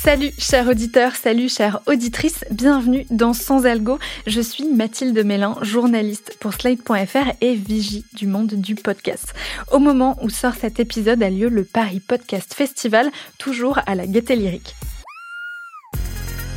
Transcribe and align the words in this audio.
Salut 0.00 0.32
chers 0.38 0.68
auditeurs, 0.68 1.16
salut 1.16 1.48
chères 1.48 1.80
auditrices, 1.86 2.44
bienvenue 2.52 3.04
dans 3.10 3.32
Sans 3.32 3.66
Algo. 3.66 3.98
Je 4.26 4.40
suis 4.40 4.64
Mathilde 4.64 5.18
Mélin, 5.24 5.56
journaliste 5.60 6.36
pour 6.38 6.54
Slate.fr 6.54 7.32
et 7.40 7.54
vigie 7.54 8.04
du 8.14 8.26
monde 8.28 8.54
du 8.54 8.76
podcast. 8.76 9.34
Au 9.72 9.80
moment 9.80 10.16
où 10.22 10.30
sort 10.30 10.54
cet 10.54 10.78
épisode 10.78 11.22
a 11.22 11.28
lieu 11.28 11.48
le 11.48 11.64
Paris 11.64 12.00
Podcast 12.00 12.54
Festival, 12.54 13.10
toujours 13.38 13.80
à 13.86 13.96
la 13.96 14.06
Gaîté 14.06 14.36
Lyrique. 14.36 14.76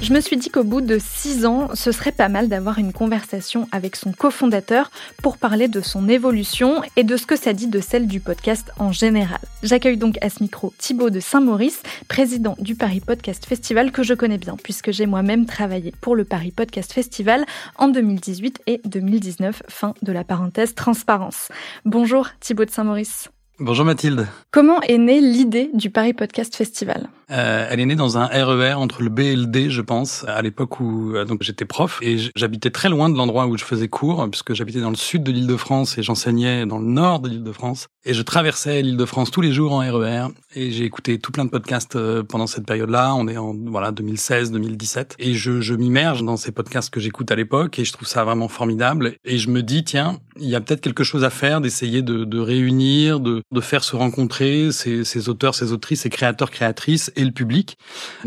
Je 0.01 0.15
me 0.15 0.19
suis 0.19 0.35
dit 0.35 0.49
qu'au 0.49 0.63
bout 0.63 0.81
de 0.81 0.97
six 0.99 1.45
ans, 1.45 1.69
ce 1.75 1.91
serait 1.91 2.11
pas 2.11 2.27
mal 2.27 2.49
d'avoir 2.49 2.79
une 2.79 2.91
conversation 2.91 3.67
avec 3.71 3.95
son 3.95 4.11
cofondateur 4.11 4.89
pour 5.21 5.37
parler 5.37 5.67
de 5.67 5.79
son 5.79 6.09
évolution 6.09 6.81
et 6.95 7.03
de 7.03 7.15
ce 7.17 7.27
que 7.27 7.35
ça 7.35 7.53
dit 7.53 7.67
de 7.67 7.79
celle 7.79 8.07
du 8.07 8.19
podcast 8.19 8.71
en 8.79 8.91
général. 8.91 9.37
J'accueille 9.61 9.97
donc 9.97 10.17
à 10.21 10.31
ce 10.31 10.41
micro 10.41 10.73
Thibaut 10.79 11.11
de 11.11 11.19
Saint-Maurice, 11.19 11.83
président 12.07 12.55
du 12.57 12.73
Paris 12.73 12.99
Podcast 12.99 13.45
Festival 13.45 13.91
que 13.91 14.01
je 14.01 14.15
connais 14.15 14.39
bien 14.39 14.57
puisque 14.61 14.91
j'ai 14.91 15.05
moi-même 15.05 15.45
travaillé 15.45 15.93
pour 16.01 16.15
le 16.15 16.25
Paris 16.25 16.51
Podcast 16.51 16.91
Festival 16.91 17.45
en 17.77 17.87
2018 17.87 18.63
et 18.65 18.81
2019, 18.85 19.61
fin 19.69 19.93
de 20.01 20.11
la 20.11 20.23
parenthèse 20.23 20.73
transparence. 20.73 21.49
Bonjour 21.85 22.27
Thibaut 22.39 22.65
de 22.65 22.71
Saint-Maurice. 22.71 23.29
Bonjour 23.63 23.85
Mathilde. 23.85 24.27
Comment 24.49 24.81
est 24.81 24.97
née 24.97 25.21
l'idée 25.21 25.69
du 25.75 25.91
Paris 25.91 26.13
Podcast 26.13 26.55
Festival? 26.55 27.09
Euh, 27.29 27.67
Elle 27.69 27.79
est 27.79 27.85
née 27.85 27.95
dans 27.95 28.17
un 28.17 28.25
RER 28.25 28.73
entre 28.73 29.03
le 29.03 29.09
B 29.09 29.19
et 29.19 29.35
le 29.35 29.45
D, 29.45 29.69
je 29.69 29.81
pense, 29.81 30.25
à 30.27 30.41
l'époque 30.41 30.79
où 30.79 31.13
euh, 31.13 31.25
donc 31.25 31.43
j'étais 31.43 31.65
prof 31.65 31.99
et 32.01 32.17
j'habitais 32.35 32.71
très 32.71 32.89
loin 32.89 33.07
de 33.07 33.15
l'endroit 33.15 33.45
où 33.45 33.55
je 33.57 33.63
faisais 33.63 33.87
cours, 33.87 34.27
puisque 34.31 34.55
j'habitais 34.55 34.81
dans 34.81 34.89
le 34.89 34.95
sud 34.95 35.21
de 35.21 35.31
l'Île-de-France 35.31 35.99
et 35.99 36.03
j'enseignais 36.03 36.65
dans 36.65 36.79
le 36.79 36.87
nord 36.87 37.19
de 37.19 37.29
l'Île-de-France. 37.29 37.87
Et 38.03 38.15
je 38.15 38.21
traversais 38.23 38.81
l'Île-de-France 38.81 39.29
tous 39.29 39.41
les 39.41 39.51
jours 39.51 39.73
en 39.73 39.79
RER 39.79 40.29
et 40.55 40.71
j'ai 40.71 40.85
écouté 40.85 41.19
tout 41.19 41.31
plein 41.31 41.45
de 41.45 41.51
podcasts 41.51 41.95
euh, 41.95 42.23
pendant 42.23 42.47
cette 42.47 42.65
période-là. 42.65 43.13
On 43.13 43.27
est 43.27 43.37
en 43.37 43.53
voilà 43.67 43.91
2016, 43.91 44.51
2017 44.51 45.17
et 45.19 45.35
je, 45.35 45.61
je 45.61 45.75
m'immerge 45.75 46.23
dans 46.23 46.35
ces 46.35 46.51
podcasts 46.51 46.89
que 46.89 46.99
j'écoute 46.99 47.31
à 47.31 47.35
l'époque 47.35 47.77
et 47.77 47.85
je 47.85 47.93
trouve 47.93 48.07
ça 48.07 48.23
vraiment 48.23 48.47
formidable. 48.47 49.13
Et 49.23 49.37
je 49.37 49.51
me 49.51 49.61
dis 49.61 49.83
tiens, 49.83 50.17
il 50.39 50.49
y 50.49 50.55
a 50.55 50.61
peut-être 50.61 50.81
quelque 50.81 51.03
chose 51.03 51.23
à 51.23 51.29
faire, 51.29 51.61
d'essayer 51.61 52.01
de, 52.01 52.25
de 52.25 52.39
réunir, 52.39 53.19
de 53.19 53.43
de 53.51 53.61
faire 53.61 53.83
se 53.83 53.95
rencontrer 53.95 54.71
ces, 54.71 55.29
auteurs, 55.29 55.55
ces 55.55 55.71
autrices, 55.71 56.01
ces 56.01 56.09
créateurs, 56.09 56.51
créatrices 56.51 57.11
et 57.15 57.25
le 57.25 57.31
public. 57.31 57.77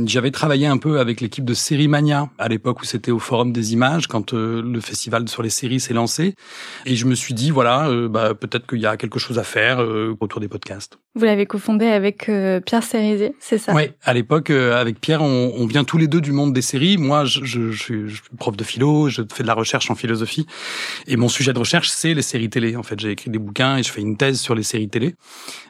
J'avais 0.04 0.30
travaillé 0.30 0.66
un 0.66 0.76
peu 0.76 1.00
avec 1.00 1.20
l'équipe 1.20 1.44
de 1.44 1.54
Série 1.54 1.88
Mania 1.88 2.28
à 2.38 2.48
l'époque 2.48 2.80
où 2.82 2.84
c'était 2.84 3.10
au 3.10 3.18
Forum 3.18 3.52
des 3.52 3.72
Images 3.72 4.06
quand 4.06 4.34
euh, 4.34 4.62
le 4.62 4.80
festival 4.80 5.28
sur 5.28 5.42
les 5.42 5.50
séries 5.50 5.80
s'est 5.80 5.94
lancé 5.94 6.34
et 6.86 6.96
je 6.96 7.06
me 7.06 7.14
suis 7.14 7.34
dit 7.34 7.50
voilà 7.50 7.88
euh, 7.88 8.08
bah, 8.08 8.34
peut-être 8.34 8.66
qu'il 8.66 8.80
y 8.80 8.86
a 8.86 8.96
quelque 8.96 9.18
chose 9.18 9.38
à 9.38 9.44
faire 9.44 9.80
euh, 9.80 10.16
autour 10.20 10.40
des 10.40 10.48
podcasts. 10.48 10.98
Vous 11.14 11.24
l'avez 11.24 11.46
cofondé 11.46 11.86
avec 11.86 12.30
Pierre 12.66 12.82
Cérizet, 12.82 13.34
c'est 13.38 13.58
ça? 13.58 13.72
Oui, 13.72 13.84
à 14.02 14.12
l'époque 14.14 14.50
avec 14.50 15.00
Pierre 15.00 15.22
on, 15.22 15.66
vient 15.66 15.84
tous 15.84 15.98
les 15.98 16.08
deux 16.08 16.20
du 16.20 16.32
monde 16.32 16.52
des 16.52 16.62
séries. 16.62 16.96
Moi 16.96 17.24
je, 17.24 17.70
suis, 17.72 18.20
prof 18.38 18.56
de 18.56 18.64
philo, 18.64 19.08
je 19.08 19.22
fais 19.32 19.42
de 19.42 19.48
la 19.48 19.54
recherche 19.54 19.90
en 19.90 19.94
philosophie 19.94 20.46
et 21.06 21.16
mon 21.16 21.28
sujet 21.28 21.52
de 21.52 21.58
recherche 21.58 21.88
c'est 21.88 22.14
les 22.14 22.22
séries 22.22 22.50
télé. 22.50 22.76
En 22.76 22.82
fait 22.82 22.98
j'ai 22.98 23.10
écrit 23.10 23.30
des 23.30 23.38
bouquins 23.38 23.76
et 23.76 23.82
je 23.82 23.92
fais 23.92 24.00
une 24.00 24.16
thèse 24.16 24.40
sur 24.40 24.54
les 24.54 24.62
séries 24.64 24.88
télé. 24.88 25.14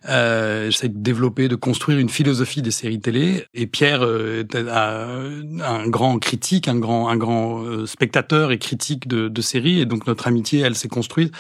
Euh, 0.09 0.71
J'essaie 0.71 0.89
de 0.89 0.99
développer, 0.99 1.49
de 1.49 1.57
construire 1.57 1.99
une 1.99 2.09
philosophie 2.09 2.63
des 2.63 2.71
séries 2.71 3.01
télé. 3.01 3.45
Et 3.55 3.67
Pierre 3.67 4.03
euh, 4.03 4.45
un 4.55 5.89
grand 5.89 6.19
critique, 6.19 6.69
un 6.69 6.79
grand, 6.79 7.65
euh, 7.65 7.87
spectateur 7.87 8.53
et 8.53 8.59
critique 8.59 9.09
de 9.09 9.41
séries. 9.41 9.81
Et 9.81 9.87
donc 9.87 10.07
notre 10.07 10.27
amitié, 10.27 10.61
elle 10.61 10.75
s'est 10.75 10.89
construite 10.89 11.33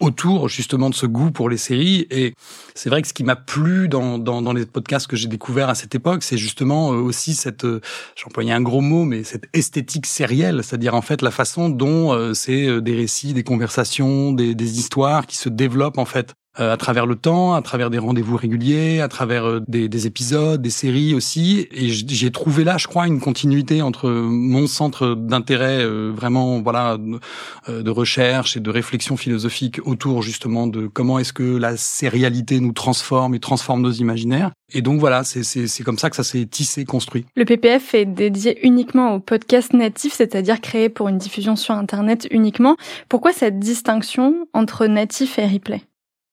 autour 0.00 0.48
justement 0.48 0.90
de 0.90 0.94
ce 0.94 1.06
goût 1.06 1.30
pour 1.30 1.48
les 1.48 1.56
séries. 1.56 2.06
Et 2.10 2.34
c'est 2.74 2.88
vrai 2.88 3.02
que 3.02 3.08
ce 3.08 3.12
qui 3.12 3.24
m'a 3.24 3.36
plu 3.36 3.88
dans, 3.88 4.18
dans, 4.18 4.42
dans, 4.42 4.52
les 4.52 4.66
podcasts 4.66 5.06
que 5.06 5.16
j'ai 5.16 5.28
découverts 5.28 5.68
à 5.68 5.74
cette 5.74 5.94
époque, 5.94 6.22
c'est 6.22 6.38
justement 6.38 6.92
euh, 6.92 6.96
aussi 6.96 7.34
cette, 7.34 7.64
euh, 7.64 7.80
j'employais 8.16 8.52
un 8.52 8.62
gros 8.62 8.80
mot, 8.80 9.04
mais 9.04 9.22
cette 9.22 9.44
esthétique 9.52 10.06
sérielle, 10.06 10.62
c'est-à-dire 10.64 10.94
en 10.94 11.02
fait 11.02 11.22
la 11.22 11.30
façon 11.30 11.68
dont 11.68 12.12
euh, 12.12 12.34
c'est 12.34 12.80
des 12.80 12.96
récits, 12.96 13.34
des 13.34 13.44
conversations, 13.44 14.32
des, 14.32 14.54
des 14.54 14.78
histoires 14.78 15.26
qui 15.26 15.36
se 15.36 15.48
développent 15.48 15.98
en 15.98 16.04
fait 16.04 16.34
à 16.56 16.76
travers 16.76 17.06
le 17.06 17.14
temps, 17.16 17.54
à 17.54 17.62
travers 17.62 17.90
des 17.90 17.98
rendez-vous 17.98 18.36
réguliers, 18.36 19.00
à 19.00 19.08
travers 19.08 19.44
euh, 19.44 19.60
des, 19.68 19.88
des, 19.88 20.06
épisodes, 20.06 20.60
des 20.60 20.70
séries 20.70 21.14
aussi. 21.14 21.68
Et 21.70 21.88
j'ai 21.88 22.30
trouvé 22.30 22.64
là, 22.64 22.76
je 22.76 22.86
crois, 22.86 23.06
une 23.06 23.20
continuité 23.20 23.82
entre 23.82 24.10
mon 24.10 24.66
centre 24.66 25.14
d'intérêt 25.14 25.82
euh, 25.82 26.12
vraiment, 26.14 26.60
voilà, 26.60 26.98
de 26.98 27.90
recherche 27.90 28.56
et 28.56 28.60
de 28.60 28.70
réflexion 28.70 29.16
philosophique 29.16 29.80
autour 29.84 30.22
justement 30.22 30.66
de 30.66 30.86
comment 30.86 31.18
est-ce 31.18 31.32
que 31.32 31.56
la 31.56 31.76
sérialité 31.76 32.60
nous 32.60 32.72
transforme 32.72 33.34
et 33.34 33.40
transforme 33.40 33.82
nos 33.82 33.92
imaginaires. 33.92 34.50
Et 34.72 34.82
donc 34.82 35.00
voilà, 35.00 35.24
c'est 35.24 35.82
comme 35.84 35.98
ça 35.98 36.10
que 36.10 36.16
ça 36.16 36.22
s'est 36.22 36.46
tissé, 36.46 36.84
construit. 36.84 37.26
Le 37.36 37.44
PPF 37.44 37.94
est 37.94 38.06
dédié 38.06 38.64
uniquement 38.66 39.14
au 39.14 39.20
podcast 39.20 39.72
natif, 39.72 40.12
c'est-à-dire 40.12 40.60
créé 40.60 40.88
pour 40.88 41.08
une 41.08 41.18
diffusion 41.18 41.56
sur 41.56 41.74
Internet 41.74 42.28
uniquement. 42.30 42.76
Pourquoi 43.08 43.32
cette 43.32 43.58
distinction 43.58 44.46
entre 44.52 44.86
natif 44.86 45.38
et 45.38 45.46
replay? 45.46 45.82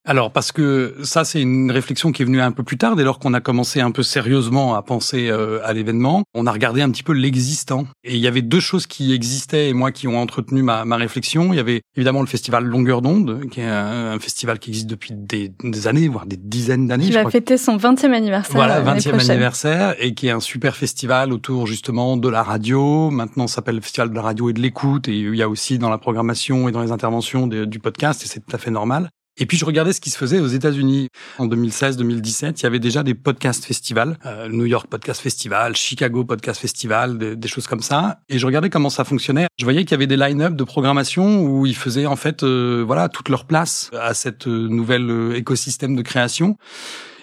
Alors 0.07 0.31
parce 0.31 0.53
que 0.53 0.95
ça 1.03 1.25
c'est 1.25 1.41
une 1.41 1.69
réflexion 1.69 2.13
qui 2.13 2.21
est 2.21 2.25
venue 2.25 2.39
un 2.39 2.53
peu 2.53 2.63
plus 2.63 2.77
tard 2.77 2.95
dès 2.95 3.03
lors 3.03 3.19
qu'on 3.19 3.33
a 3.33 3.41
commencé 3.41 3.81
un 3.81 3.91
peu 3.91 4.03
sérieusement 4.03 4.75
à 4.75 4.81
penser 4.81 5.27
euh, 5.29 5.59
à 5.65 5.73
l'événement. 5.73 6.23
On 6.33 6.47
a 6.47 6.51
regardé 6.51 6.81
un 6.81 6.89
petit 6.89 7.03
peu 7.03 7.11
l'existant 7.11 7.85
et 8.05 8.15
il 8.15 8.21
y 8.21 8.27
avait 8.27 8.41
deux 8.41 8.61
choses 8.61 8.87
qui 8.87 9.13
existaient 9.13 9.67
et 9.67 9.73
moi 9.73 9.91
qui 9.91 10.07
ont 10.07 10.17
entretenu 10.17 10.63
ma, 10.63 10.85
ma 10.85 10.95
réflexion. 10.95 11.51
Il 11.51 11.57
y 11.57 11.59
avait 11.59 11.81
évidemment 11.97 12.21
le 12.21 12.27
festival 12.27 12.63
Longueur 12.63 13.01
d'onde 13.01 13.47
qui 13.51 13.59
est 13.59 13.67
un, 13.67 14.17
festival 14.19 14.59
qui 14.59 14.69
existe 14.69 14.87
depuis 14.87 15.11
des, 15.13 15.51
des 15.61 15.87
années 15.87 16.07
voire 16.07 16.25
des 16.25 16.37
dizaines 16.37 16.87
d'années. 16.87 17.05
Qui 17.05 17.11
va 17.11 17.29
fêter 17.29 17.57
son 17.57 17.75
20e 17.75 18.13
anniversaire. 18.13 18.55
Voilà 18.55 18.81
20e 18.81 19.29
anniversaire 19.29 19.95
et 19.99 20.13
qui 20.13 20.27
est 20.27 20.31
un 20.31 20.39
super 20.39 20.77
festival 20.77 21.33
autour 21.33 21.67
justement 21.67 22.15
de 22.15 22.29
la 22.29 22.43
radio. 22.43 23.09
Maintenant 23.09 23.47
s'appelle 23.47 23.75
le 23.75 23.81
festival 23.81 24.09
de 24.09 24.15
la 24.15 24.21
radio 24.21 24.49
et 24.49 24.53
de 24.53 24.61
l'écoute 24.61 25.09
et 25.09 25.17
il 25.17 25.35
y 25.35 25.43
a 25.43 25.49
aussi 25.49 25.77
dans 25.77 25.89
la 25.89 25.97
programmation 25.97 26.69
et 26.69 26.71
dans 26.71 26.81
les 26.81 26.93
interventions 26.93 27.45
du 27.47 27.79
podcast 27.79 28.23
et 28.23 28.27
c'est 28.27 28.39
tout 28.39 28.55
à 28.55 28.57
fait 28.57 28.71
normal. 28.71 29.09
Et 29.37 29.45
puis 29.45 29.57
je 29.57 29.65
regardais 29.65 29.93
ce 29.93 30.01
qui 30.01 30.09
se 30.09 30.17
faisait 30.17 30.39
aux 30.39 30.47
États-Unis 30.47 31.09
en 31.37 31.47
2016-2017. 31.47 32.59
Il 32.59 32.63
y 32.63 32.65
avait 32.65 32.79
déjà 32.79 33.03
des 33.03 33.13
podcast 33.13 33.63
festivals, 33.65 34.17
euh, 34.25 34.49
New 34.49 34.65
York 34.65 34.87
Podcast 34.87 35.21
Festival, 35.21 35.75
Chicago 35.75 36.23
Podcast 36.23 36.59
Festival, 36.59 37.17
des, 37.17 37.35
des, 37.35 37.47
choses 37.47 37.67
comme 37.67 37.81
ça. 37.81 38.19
Et 38.29 38.39
je 38.39 38.45
regardais 38.45 38.69
comment 38.69 38.89
ça 38.89 39.03
fonctionnait. 39.03 39.47
Je 39.59 39.63
voyais 39.63 39.83
qu'il 39.83 39.91
y 39.91 39.95
avait 39.95 40.07
des 40.07 40.17
line-up 40.17 40.55
de 40.55 40.63
programmation 40.63 41.41
où 41.41 41.65
ils 41.65 41.75
faisaient 41.75 42.05
en 42.05 42.15
fait, 42.15 42.43
euh, 42.43 42.83
voilà, 42.85 43.09
toute 43.09 43.29
leur 43.29 43.45
place 43.45 43.89
à 43.99 44.13
cette 44.13 44.47
euh, 44.47 44.67
nouvelle 44.67 45.09
euh, 45.09 45.35
écosystème 45.35 45.95
de 45.95 46.01
création. 46.01 46.57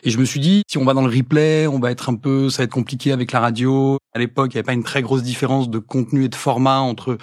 Et 0.06 0.10
je 0.10 0.18
me 0.18 0.26
suis 0.26 0.38
dit, 0.38 0.64
si 0.68 0.76
on 0.76 0.84
va 0.84 0.92
dans 0.92 1.00
le 1.00 1.10
replay, 1.10 1.66
on 1.66 1.78
va 1.78 1.90
être 1.90 2.10
un 2.10 2.14
peu, 2.14 2.50
ça 2.50 2.58
va 2.58 2.64
être 2.64 2.72
compliqué 2.72 3.10
avec 3.10 3.32
la 3.32 3.40
radio. 3.40 3.96
À 4.12 4.18
l'époque, 4.18 4.52
il 4.52 4.56
n'y 4.56 4.58
avait 4.58 4.66
pas 4.66 4.74
une 4.74 4.84
très 4.84 5.00
grosse 5.00 5.22
différence 5.22 5.70
de 5.70 5.78
contenu 5.78 6.24
et 6.24 6.28
de 6.28 6.34
format 6.34 6.80
entre 6.80 7.16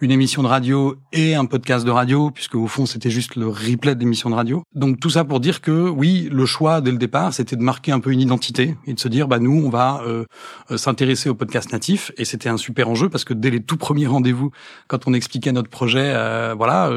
une 0.00 0.10
émission 0.10 0.42
de 0.42 0.48
radio 0.48 0.96
et 1.12 1.36
un 1.36 1.44
podcast 1.44 1.86
de 1.86 1.92
radio, 1.92 2.32
puisque 2.32 2.56
au 2.56 2.66
fond, 2.66 2.86
c'était 2.86 3.08
juste 3.08 3.36
le 3.36 3.46
replay 3.46 3.94
d'émission 3.94 4.30
de 4.30 4.34
radio. 4.34 4.64
Donc 4.74 4.98
tout 4.98 5.10
ça 5.10 5.22
pour 5.22 5.38
dire 5.38 5.60
que 5.60 5.88
oui, 5.88 6.28
le 6.32 6.44
choix 6.44 6.80
dès 6.80 6.90
le 6.90 6.98
départ, 6.98 7.32
c'était 7.32 7.54
de 7.54 7.62
marquer 7.62 7.92
un 7.92 8.00
peu 8.00 8.10
une 8.10 8.20
identité 8.20 8.74
et 8.88 8.94
de 8.94 8.98
se 8.98 9.06
dire, 9.06 9.28
bah 9.28 9.38
nous, 9.38 9.62
on 9.64 9.70
va 9.70 10.02
euh, 10.04 10.24
euh 10.72 10.76
s'intéresser 10.76 11.28
au 11.28 11.36
podcast 11.36 11.72
natif. 11.72 12.10
Et 12.16 12.24
c'était 12.24 12.48
un 12.48 12.56
super 12.56 12.88
enjeu 12.88 13.08
parce 13.08 13.22
que 13.22 13.32
dès 13.32 13.50
les 13.50 13.62
tout 13.62 13.76
premiers 13.76 14.08
rendez-vous, 14.08 14.50
quand 14.88 15.06
on 15.06 15.14
expliquait 15.14 15.52
notre 15.52 15.70
projet, 15.70 16.12
euh, 16.12 16.52
voilà, 16.58 16.90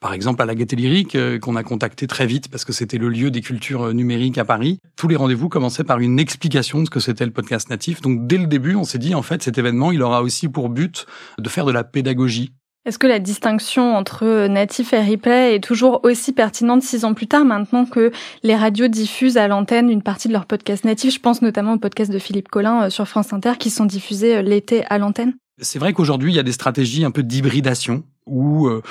par 0.00 0.12
exemple 0.12 0.42
à 0.42 0.46
la 0.46 0.54
Gaîté 0.54 0.76
Lyrique, 0.76 1.18
qu'on 1.40 1.56
a 1.56 1.64
contacté 1.64 2.06
très 2.06 2.26
vite 2.26 2.48
parce 2.52 2.64
que 2.64 2.72
c'était 2.72 2.98
le 2.98 3.08
lieu 3.08 3.32
des 3.32 3.40
cultures 3.40 3.92
numériques 3.92 4.38
à 4.38 4.44
Paris 4.44 4.75
tous 4.96 5.08
les 5.08 5.16
rendez-vous 5.16 5.48
commençaient 5.48 5.84
par 5.84 5.98
une 5.98 6.18
explication 6.18 6.80
de 6.80 6.86
ce 6.86 6.90
que 6.90 7.00
c'était 7.00 7.26
le 7.26 7.32
podcast 7.32 7.70
natif. 7.70 8.00
Donc 8.00 8.26
dès 8.26 8.38
le 8.38 8.46
début, 8.46 8.74
on 8.74 8.84
s'est 8.84 8.98
dit 8.98 9.14
en 9.14 9.22
fait 9.22 9.42
cet 9.42 9.58
événement, 9.58 9.92
il 9.92 10.02
aura 10.02 10.22
aussi 10.22 10.48
pour 10.48 10.68
but 10.68 11.06
de 11.38 11.48
faire 11.48 11.64
de 11.64 11.72
la 11.72 11.84
pédagogie. 11.84 12.52
Est-ce 12.86 13.00
que 13.00 13.08
la 13.08 13.18
distinction 13.18 13.96
entre 13.96 14.46
natif 14.46 14.92
et 14.92 15.00
replay 15.00 15.56
est 15.56 15.64
toujours 15.64 16.00
aussi 16.04 16.32
pertinente 16.32 16.84
six 16.84 17.04
ans 17.04 17.14
plus 17.14 17.26
tard, 17.26 17.44
maintenant 17.44 17.84
que 17.84 18.12
les 18.44 18.54
radios 18.54 18.86
diffusent 18.86 19.36
à 19.36 19.48
l'antenne 19.48 19.90
une 19.90 20.02
partie 20.02 20.28
de 20.28 20.32
leur 20.32 20.46
podcast 20.46 20.84
natif? 20.84 21.12
Je 21.12 21.18
pense 21.18 21.42
notamment 21.42 21.72
au 21.72 21.78
podcast 21.78 22.12
de 22.12 22.18
Philippe 22.20 22.48
Collin 22.48 22.84
euh, 22.84 22.90
sur 22.90 23.08
France 23.08 23.32
Inter 23.32 23.54
qui 23.58 23.70
sont 23.70 23.86
diffusés 23.86 24.36
euh, 24.36 24.42
l'été 24.42 24.84
à 24.86 24.98
l'antenne. 24.98 25.34
C'est 25.60 25.80
vrai 25.80 25.94
qu'aujourd'hui, 25.94 26.32
il 26.32 26.36
y 26.36 26.38
a 26.38 26.44
des 26.44 26.52
stratégies 26.52 27.04
un 27.04 27.10
peu 27.10 27.24
d'hybridation 27.24 28.04
où 28.24 28.68
euh, 28.68 28.82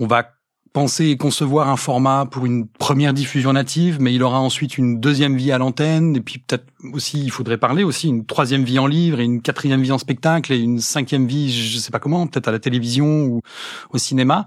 on 0.00 0.06
va 0.06 0.30
penser 0.72 1.06
et 1.06 1.16
concevoir 1.16 1.68
un 1.68 1.76
format 1.76 2.26
pour 2.26 2.46
une 2.46 2.66
première 2.66 3.12
diffusion 3.12 3.52
native, 3.52 3.98
mais 4.00 4.14
il 4.14 4.22
aura 4.22 4.40
ensuite 4.40 4.78
une 4.78 5.00
deuxième 5.00 5.36
vie 5.36 5.52
à 5.52 5.58
l'antenne, 5.58 6.16
et 6.16 6.20
puis 6.20 6.38
peut-être 6.38 6.64
aussi, 6.92 7.22
il 7.22 7.30
faudrait 7.30 7.58
parler 7.58 7.84
aussi 7.84 8.08
une 8.08 8.24
troisième 8.24 8.64
vie 8.64 8.78
en 8.78 8.86
livre, 8.86 9.20
et 9.20 9.24
une 9.24 9.42
quatrième 9.42 9.82
vie 9.82 9.92
en 9.92 9.98
spectacle, 9.98 10.52
et 10.52 10.58
une 10.58 10.80
cinquième 10.80 11.26
vie, 11.26 11.52
je 11.52 11.78
sais 11.78 11.90
pas 11.90 11.98
comment, 11.98 12.26
peut-être 12.26 12.48
à 12.48 12.52
la 12.52 12.58
télévision 12.58 13.24
ou 13.24 13.42
au 13.90 13.98
cinéma. 13.98 14.46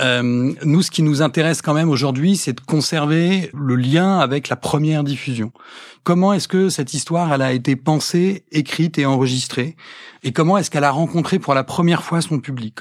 Euh, 0.00 0.52
nous, 0.64 0.82
ce 0.82 0.90
qui 0.90 1.02
nous 1.02 1.22
intéresse 1.22 1.62
quand 1.62 1.74
même 1.74 1.88
aujourd'hui, 1.88 2.36
c'est 2.36 2.52
de 2.52 2.60
conserver 2.60 3.50
le 3.54 3.76
lien 3.76 4.18
avec 4.18 4.48
la 4.48 4.56
première 4.56 5.04
diffusion. 5.04 5.52
Comment 6.02 6.32
est-ce 6.32 6.48
que 6.48 6.68
cette 6.68 6.92
histoire, 6.92 7.32
elle 7.32 7.42
a 7.42 7.52
été 7.52 7.76
pensée, 7.76 8.44
écrite 8.52 8.98
et 8.98 9.06
enregistrée? 9.06 9.76
Et 10.22 10.32
comment 10.32 10.58
est-ce 10.58 10.70
qu'elle 10.70 10.84
a 10.84 10.90
rencontré 10.90 11.38
pour 11.38 11.54
la 11.54 11.64
première 11.64 12.02
fois 12.02 12.20
son 12.20 12.40
public? 12.40 12.78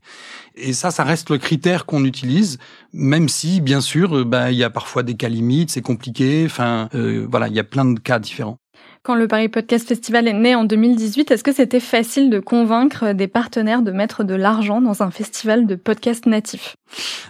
Et 0.55 0.73
ça, 0.73 0.91
ça 0.91 1.03
reste 1.03 1.29
le 1.29 1.37
critère 1.37 1.85
qu'on 1.85 2.03
utilise, 2.03 2.57
même 2.91 3.29
si, 3.29 3.61
bien 3.61 3.81
sûr, 3.81 4.17
euh, 4.17 4.25
bah, 4.25 4.51
il 4.51 4.57
y 4.57 4.63
a 4.63 4.69
parfois 4.69 5.03
des 5.03 5.15
cas 5.15 5.29
limites, 5.29 5.71
c'est 5.71 5.81
compliqué. 5.81 6.43
Enfin, 6.45 6.89
euh, 6.95 7.25
voilà, 7.29 7.47
il 7.47 7.53
y 7.53 7.59
a 7.59 7.63
plein 7.63 7.85
de 7.85 7.99
cas 7.99 8.19
différents. 8.19 8.57
Quand 9.05 9.15
le 9.15 9.27
Paris 9.27 9.49
Podcast 9.49 9.85
Festival 9.85 10.29
est 10.29 10.33
né 10.33 10.55
en 10.55 10.63
2018, 10.63 11.29
est-ce 11.31 11.43
que 11.43 11.51
c'était 11.51 11.81
facile 11.81 12.29
de 12.29 12.39
convaincre 12.39 13.11
des 13.11 13.27
partenaires 13.27 13.81
de 13.81 13.91
mettre 13.91 14.23
de 14.23 14.33
l'argent 14.33 14.79
dans 14.79 15.03
un 15.03 15.11
festival 15.11 15.67
de 15.67 15.75
podcasts 15.75 16.25
natifs? 16.25 16.77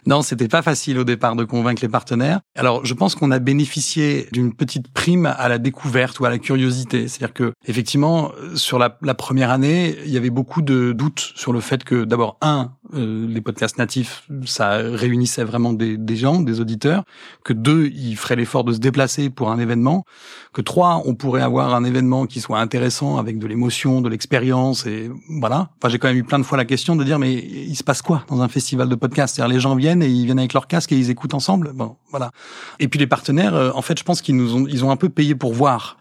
Non, 0.06 0.22
c'était 0.22 0.48
pas 0.48 0.62
facile 0.62 1.00
au 1.00 1.04
départ 1.04 1.36
de 1.36 1.46
convaincre 1.46 1.82
les 1.82 1.90
partenaires. 1.90 2.42
Alors, 2.56 2.86
je 2.86 2.94
pense 2.94 3.16
qu'on 3.16 3.32
a 3.32 3.40
bénéficié 3.40 4.28
d'une 4.32 4.54
petite 4.54 4.90
prime 4.90 5.26
à 5.26 5.50
la 5.50 5.58
découverte 5.58 6.20
ou 6.20 6.26
à 6.26 6.30
la 6.30 6.38
curiosité. 6.38 7.08
C'est-à-dire 7.08 7.34
que, 7.34 7.54
effectivement, 7.66 8.32
sur 8.54 8.78
la, 8.78 8.90
première 8.90 9.50
année, 9.50 9.96
il 10.06 10.12
y 10.12 10.18
avait 10.18 10.30
beaucoup 10.30 10.62
de 10.62 10.92
doutes 10.92 11.32
sur 11.36 11.54
le 11.54 11.60
fait 11.60 11.84
que, 11.84 12.04
d'abord, 12.04 12.38
un, 12.42 12.74
euh, 12.94 13.26
les 13.28 13.42
podcasts 13.42 13.80
natifs, 13.80 14.28
ça 14.46 14.76
réunissait 14.78 15.44
vraiment 15.44 15.74
des, 15.74 15.98
des, 15.98 16.18
gens, 16.18 16.42
des 16.42 16.60
auditeurs, 16.60 17.04
que 17.44 17.54
deux, 17.54 17.88
ils 17.88 18.18
feraient 18.18 18.36
l'effort 18.36 18.64
de 18.64 18.74
se 18.74 18.80
déplacer 18.80 19.30
pour 19.30 19.50
un 19.50 19.58
événement, 19.58 20.06
que 20.52 20.62
trois, 20.62 21.02
on 21.06 21.16
pourrait 21.16 21.42
avoir 21.42 21.63
un 21.72 21.84
événement 21.84 22.26
qui 22.26 22.42
soit 22.42 22.60
intéressant 22.60 23.18
avec 23.18 23.38
de 23.40 23.48
l'émotion, 23.48 24.02
de 24.02 24.10
l'expérience 24.10 24.86
et 24.86 25.12
voilà. 25.30 25.70
Enfin, 25.78 25.90
j'ai 25.90 26.00
quand 26.00 26.08
même 26.08 26.18
eu 26.18 26.24
plein 26.24 26.40
de 26.40 26.44
fois 26.44 26.58
la 26.58 26.66
question 26.66 26.96
de 26.96 27.04
dire 27.04 27.20
mais 27.20 27.34
il 27.34 27.76
se 27.76 27.84
passe 27.84 28.02
quoi 28.02 28.26
dans 28.28 28.42
un 28.42 28.48
festival 28.48 28.90
de 28.90 28.96
podcasts 28.96 29.36
C'est-à-dire 29.36 29.54
les 29.54 29.62
gens 29.62 29.76
viennent 29.76 30.04
et 30.04 30.08
ils 30.08 30.26
viennent 30.26 30.40
avec 30.40 30.54
leur 30.54 30.68
casque 30.68 30.92
et 30.92 30.98
ils 30.98 31.10
écoutent 31.10 31.34
ensemble? 31.34 31.72
Bon, 31.74 31.96
voilà. 32.10 32.32
Et 32.80 32.88
puis 32.88 33.00
les 33.00 33.08
partenaires, 33.08 33.56
euh, 33.56 33.72
en 33.76 33.82
fait, 33.82 33.98
je 33.98 34.04
pense 34.04 34.22
qu'ils 34.22 34.36
nous 34.36 34.56
ont 34.56 34.68
ils 34.68 34.84
ont 34.84 34.92
un 34.92 34.98
peu 34.98 35.10
payé 35.10 35.36
pour 35.36 35.54
voir, 35.54 35.98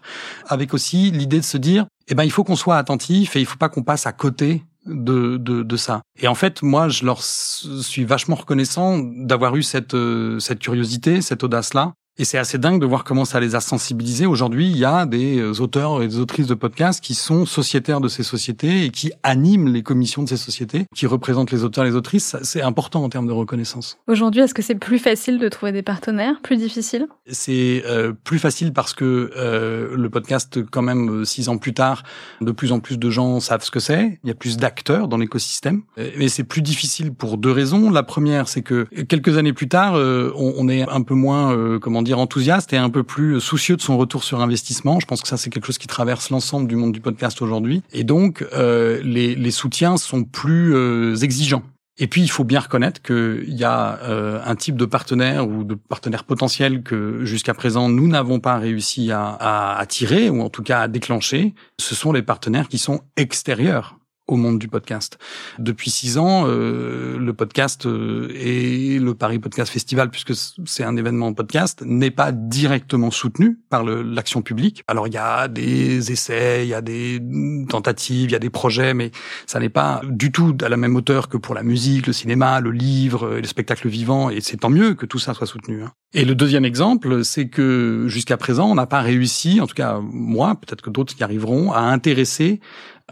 avec 0.47 0.73
aussi 0.73 1.11
l'idée 1.11 1.39
de 1.39 1.45
se 1.45 1.57
dire 1.57 1.85
eh 2.07 2.15
ben 2.15 2.23
il 2.23 2.31
faut 2.31 2.43
qu'on 2.43 2.55
soit 2.55 2.77
attentif 2.77 3.35
et 3.35 3.39
il 3.39 3.45
faut 3.45 3.57
pas 3.57 3.69
qu'on 3.69 3.83
passe 3.83 4.05
à 4.05 4.11
côté 4.11 4.63
de, 4.85 5.75
ça. 5.77 6.01
Et 6.19 6.27
en 6.27 6.35
fait, 6.35 6.61
moi, 6.61 6.89
je 6.89 7.05
leur 7.05 7.21
suis 7.23 8.03
vachement 8.03 8.35
reconnaissant 8.35 8.99
d'avoir 8.99 9.55
eu 9.55 9.63
cette, 9.63 9.93
euh, 9.93 10.39
cette 10.39 10.59
curiosité, 10.59 11.21
cette 11.21 11.43
audace-là, 11.43 11.93
et 12.17 12.25
c'est 12.25 12.37
assez 12.37 12.57
dingue 12.57 12.79
de 12.79 12.85
voir 12.85 13.03
comment 13.03 13.25
ça 13.25 13.39
les 13.39 13.55
a 13.55 13.59
sensibilisés. 13.59 14.25
Aujourd'hui, 14.25 14.69
il 14.69 14.77
y 14.77 14.85
a 14.85 15.05
des 15.05 15.39
euh, 15.39 15.61
auteurs 15.61 16.03
et 16.03 16.07
des 16.07 16.19
autrices 16.19 16.47
de 16.47 16.53
podcasts 16.53 17.03
qui 17.03 17.15
sont 17.15 17.45
sociétaires 17.45 18.01
de 18.01 18.07
ces 18.07 18.21
sociétés 18.23 18.85
et 18.85 18.89
qui 18.91 19.11
animent 19.23 19.73
les 19.73 19.81
commissions 19.81 20.21
de 20.21 20.29
ces 20.29 20.37
sociétés, 20.37 20.85
qui 20.95 21.07
représentent 21.07 21.51
les 21.51 21.63
auteurs 21.63 21.85
et 21.85 21.89
les 21.89 21.95
autrices. 21.95 22.35
C'est 22.43 22.61
important 22.61 23.03
en 23.03 23.09
termes 23.09 23.27
de 23.27 23.31
reconnaissance. 23.31 23.97
Aujourd'hui, 24.07 24.41
est-ce 24.41 24.53
que 24.53 24.61
c'est 24.61 24.75
plus 24.75 24.99
facile 24.99 25.39
de 25.39 25.49
trouver 25.49 25.71
des 25.71 25.81
partenaires, 25.81 26.35
plus 26.43 26.57
difficile? 26.57 27.07
C'est 27.27 27.83
euh, 27.87 28.13
plus 28.13 28.37
facile 28.37 28.73
parce 28.73 28.93
que 28.93 29.31
euh, 29.35 29.95
le 29.95 30.09
podcast, 30.09 30.59
quand 30.69 30.83
même, 30.83 31.21
euh, 31.21 31.25
six 31.25 31.49
ans 31.49 31.57
plus 31.57 31.73
tard, 31.73 32.03
de 32.41 32.51
plus 32.51 32.71
en 32.71 32.79
plus 32.79 32.99
de 32.99 33.09
gens 33.09 33.39
savent 33.39 33.63
ce 33.63 33.71
que 33.71 33.79
c'est. 33.79 34.19
Il 34.23 34.27
y 34.27 34.31
a 34.31 34.35
plus 34.35 34.57
d'acteurs 34.57 35.07
dans 35.07 35.17
l'écosystème. 35.17 35.81
Mais 36.17 36.27
c'est 36.27 36.43
plus 36.43 36.61
difficile 36.61 37.13
pour 37.13 37.37
deux 37.37 37.51
raisons. 37.51 37.89
La 37.89 38.03
première, 38.03 38.47
c'est 38.47 38.61
que 38.61 38.83
quelques 39.07 39.37
années 39.37 39.53
plus 39.53 39.67
tard, 39.67 39.95
on, 39.95 40.53
on, 40.57 40.69
est 40.69 40.87
un 40.87 41.01
peu 41.01 41.15
moins, 41.15 41.79
comment 41.79 42.02
dire 42.03 42.19
enthousiaste 42.19 42.73
et 42.73 42.77
un 42.77 42.89
peu 42.89 43.03
plus 43.03 43.39
soucieux 43.39 43.75
de 43.75 43.81
son 43.81 43.97
retour 43.97 44.23
sur 44.23 44.41
investissement. 44.41 44.99
Je 44.99 45.05
pense 45.05 45.21
que 45.21 45.27
ça 45.27 45.37
c'est 45.37 45.49
quelque 45.49 45.65
chose 45.65 45.77
qui 45.77 45.87
traverse 45.87 46.29
l'ensemble 46.29 46.67
du 46.67 46.75
monde 46.75 46.91
du 46.91 47.01
podcast 47.01 47.41
aujourd'hui. 47.41 47.81
Et 47.91 48.03
donc 48.03 48.45
euh, 48.53 49.01
les, 49.03 49.51
soutiens 49.51 49.97
sont 49.97 50.23
plus 50.23 50.73
euh, 50.75 51.15
exigeants. 51.17 51.63
Et 51.99 52.07
puis, 52.07 52.23
il 52.23 52.27
faut 52.27 52.43
bien 52.43 52.59
reconnaître 52.59 53.03
qu'il 53.03 53.53
y 53.53 53.63
a 53.63 53.99
euh, 54.01 54.41
un 54.43 54.55
type 54.55 54.77
de 54.77 54.85
partenaire 54.85 55.47
ou 55.47 55.63
de 55.63 55.75
partenaire 55.75 56.23
potentiel 56.23 56.81
que 56.81 57.23
jusqu'à 57.23 57.53
présent 57.53 57.87
nous 57.87 58.07
n'avons 58.07 58.39
pas 58.39 58.57
réussi 58.57 59.11
à 59.11 59.77
attirer 59.77 60.27
ou 60.31 60.41
en 60.41 60.49
tout 60.49 60.63
cas 60.63 60.81
à 60.81 60.87
déclencher. 60.87 61.53
Ce 61.79 61.93
sont 61.93 62.11
les 62.11 62.23
partenaires 62.23 62.67
qui 62.67 62.79
sont 62.79 63.01
extérieurs 63.15 63.99
au 64.27 64.35
monde 64.35 64.59
du 64.59 64.67
podcast. 64.67 65.17
Depuis 65.59 65.89
six 65.89 66.17
ans, 66.17 66.45
euh, 66.47 67.17
le 67.17 67.33
podcast 67.33 67.85
euh, 67.85 68.31
et 68.35 68.99
le 68.99 69.13
Paris 69.15 69.39
Podcast 69.39 69.71
Festival, 69.71 70.09
puisque 70.09 70.33
c'est 70.65 70.83
un 70.83 70.95
événement 70.95 71.33
podcast, 71.33 71.83
n'est 71.85 72.11
pas 72.11 72.31
directement 72.31 73.11
soutenu 73.11 73.59
par 73.69 73.83
l'action 73.83 74.41
publique. 74.41 74.83
Alors 74.87 75.07
il 75.07 75.13
y 75.13 75.17
a 75.17 75.47
des 75.47 76.11
essais, 76.11 76.65
il 76.65 76.69
y 76.69 76.73
a 76.73 76.81
des 76.81 77.21
tentatives, 77.69 78.29
il 78.29 78.33
y 78.33 78.35
a 78.35 78.39
des 78.39 78.49
projets, 78.49 78.93
mais 78.93 79.11
ça 79.45 79.59
n'est 79.59 79.69
pas 79.69 80.01
du 80.07 80.31
tout 80.31 80.55
à 80.61 80.69
la 80.69 80.77
même 80.77 80.95
hauteur 80.95 81.27
que 81.27 81.37
pour 81.37 81.53
la 81.53 81.63
musique, 81.63 82.07
le 82.07 82.13
cinéma, 82.13 82.61
le 82.61 82.71
livre, 82.71 83.39
le 83.39 83.47
spectacle 83.47 83.89
vivant, 83.89 84.29
et 84.29 84.41
c'est 84.41 84.57
tant 84.57 84.69
mieux 84.69 84.93
que 84.93 85.05
tout 85.05 85.19
ça 85.19 85.33
soit 85.33 85.47
soutenu. 85.47 85.83
Hein. 85.83 85.91
Et 86.15 86.25
le 86.25 86.35
deuxième 86.35 86.63
exemple, 86.63 87.23
c'est 87.23 87.47
que 87.47 88.05
jusqu'à 88.07 88.37
présent, 88.37 88.69
on 88.69 88.75
n'a 88.75 88.85
pas 88.85 89.01
réussi, 89.01 89.59
en 89.59 89.67
tout 89.67 89.73
cas 89.73 89.99
moi, 90.01 90.55
peut-être 90.55 90.81
que 90.81 90.91
d'autres 90.91 91.15
y 91.19 91.23
arriveront, 91.23 91.71
à 91.71 91.79
intéresser 91.79 92.59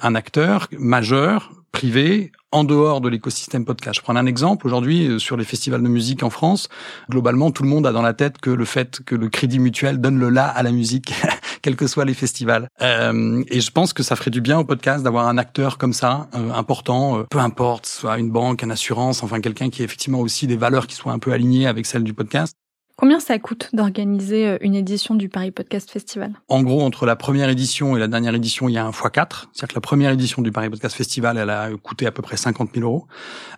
un 0.01 0.13
acteur 0.13 0.67
majeur, 0.77 1.51
privé, 1.71 2.31
en 2.51 2.63
dehors 2.63 3.01
de 3.01 3.09
l'écosystème 3.09 3.65
podcast. 3.65 3.97
Je 3.97 4.01
prends 4.03 4.15
un 4.15 4.25
exemple. 4.25 4.67
Aujourd'hui, 4.67 5.19
sur 5.19 5.37
les 5.37 5.45
festivals 5.45 5.81
de 5.81 5.87
musique 5.87 6.21
en 6.21 6.29
France, 6.29 6.67
globalement, 7.09 7.51
tout 7.51 7.63
le 7.63 7.69
monde 7.69 7.87
a 7.87 7.91
dans 7.91 8.01
la 8.01 8.13
tête 8.13 8.39
que 8.39 8.49
le 8.49 8.65
fait 8.65 9.01
que 9.05 9.15
le 9.15 9.29
Crédit 9.29 9.59
Mutuel 9.59 9.99
donne 9.99 10.19
le 10.19 10.29
la 10.29 10.45
à 10.47 10.61
la 10.63 10.71
musique, 10.71 11.13
quels 11.61 11.75
que 11.75 11.87
soient 11.87 12.05
les 12.05 12.13
festivals. 12.13 12.67
Euh, 12.81 13.43
et 13.47 13.61
je 13.61 13.71
pense 13.71 13.93
que 13.93 14.03
ça 14.03 14.15
ferait 14.15 14.31
du 14.31 14.41
bien 14.41 14.59
au 14.59 14.65
podcast 14.65 15.03
d'avoir 15.03 15.27
un 15.27 15.37
acteur 15.37 15.77
comme 15.77 15.93
ça, 15.93 16.27
euh, 16.35 16.51
important, 16.51 17.19
euh, 17.19 17.23
peu 17.29 17.39
importe, 17.39 17.85
soit 17.85 18.19
une 18.19 18.31
banque, 18.31 18.63
une 18.63 18.71
assurance, 18.71 19.23
enfin 19.23 19.39
quelqu'un 19.39 19.69
qui 19.69 19.81
a 19.81 19.85
effectivement 19.85 20.19
aussi 20.19 20.47
des 20.47 20.57
valeurs 20.57 20.87
qui 20.87 20.95
soient 20.95 21.13
un 21.13 21.19
peu 21.19 21.31
alignées 21.31 21.67
avec 21.67 21.85
celles 21.85 22.03
du 22.03 22.13
podcast, 22.13 22.55
Combien 23.01 23.19
ça 23.19 23.39
coûte 23.39 23.71
d'organiser 23.73 24.47
euh, 24.47 24.57
une 24.61 24.75
édition 24.75 25.15
du 25.15 25.27
Paris 25.27 25.49
Podcast 25.49 25.89
Festival? 25.89 26.33
En 26.49 26.61
gros, 26.61 26.83
entre 26.83 27.07
la 27.07 27.15
première 27.15 27.49
édition 27.49 27.97
et 27.97 27.99
la 27.99 28.07
dernière 28.07 28.35
édition, 28.35 28.69
il 28.69 28.73
y 28.73 28.77
a 28.77 28.85
un 28.85 28.91
x4. 28.91 29.47
C'est-à-dire 29.53 29.69
que 29.69 29.73
la 29.73 29.81
première 29.81 30.11
édition 30.11 30.43
du 30.43 30.51
Paris 30.51 30.69
Podcast 30.69 30.95
Festival, 30.95 31.39
elle 31.39 31.49
a 31.49 31.71
coûté 31.81 32.05
à 32.05 32.11
peu 32.11 32.21
près 32.21 32.37
50 32.37 32.75
000 32.75 32.85
euros. 32.85 33.07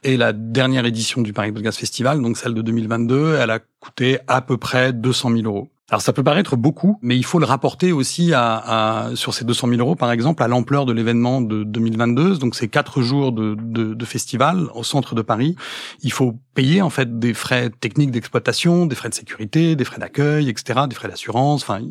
Et 0.03 0.15
la 0.15 0.31
dernière 0.31 0.85
édition 0.85 1.21
du 1.21 1.33
Paris 1.33 1.51
Podcast 1.51 1.77
Festival, 1.77 2.21
donc 2.21 2.37
celle 2.37 2.53
de 2.53 2.61
2022, 2.61 3.35
elle 3.35 3.49
a 3.49 3.59
coûté 3.81 4.19
à 4.29 4.39
peu 4.39 4.55
près 4.55 4.93
200 4.93 5.31
000 5.35 5.41
euros. 5.43 5.67
Alors 5.89 6.01
ça 6.01 6.13
peut 6.13 6.23
paraître 6.23 6.55
beaucoup, 6.55 6.97
mais 7.01 7.17
il 7.17 7.25
faut 7.25 7.39
le 7.39 7.45
rapporter 7.45 7.91
aussi 7.91 8.31
à, 8.33 9.11
sur 9.15 9.33
ces 9.33 9.43
200 9.43 9.67
000 9.67 9.79
euros, 9.81 9.95
par 9.95 10.11
exemple, 10.11 10.41
à 10.41 10.47
l'ampleur 10.47 10.85
de 10.85 10.93
l'événement 10.93 11.41
de 11.41 11.63
2022. 11.65 12.37
Donc 12.37 12.55
c'est 12.55 12.69
quatre 12.69 13.01
jours 13.01 13.33
de, 13.33 13.55
de, 13.59 13.93
de, 13.93 14.05
festival 14.05 14.67
au 14.75 14.83
centre 14.83 15.13
de 15.13 15.21
Paris. 15.21 15.55
Il 16.01 16.13
faut 16.13 16.39
payer 16.53 16.81
en 16.81 16.89
fait 16.89 17.19
des 17.19 17.33
frais 17.33 17.69
techniques 17.69 18.11
d'exploitation, 18.11 18.85
des 18.85 18.95
frais 18.95 19.09
de 19.09 19.13
sécurité, 19.13 19.75
des 19.75 19.83
frais 19.83 19.99
d'accueil, 19.99 20.47
etc., 20.47 20.81
des 20.87 20.95
frais 20.95 21.09
d'assurance. 21.09 21.63
Enfin 21.63 21.81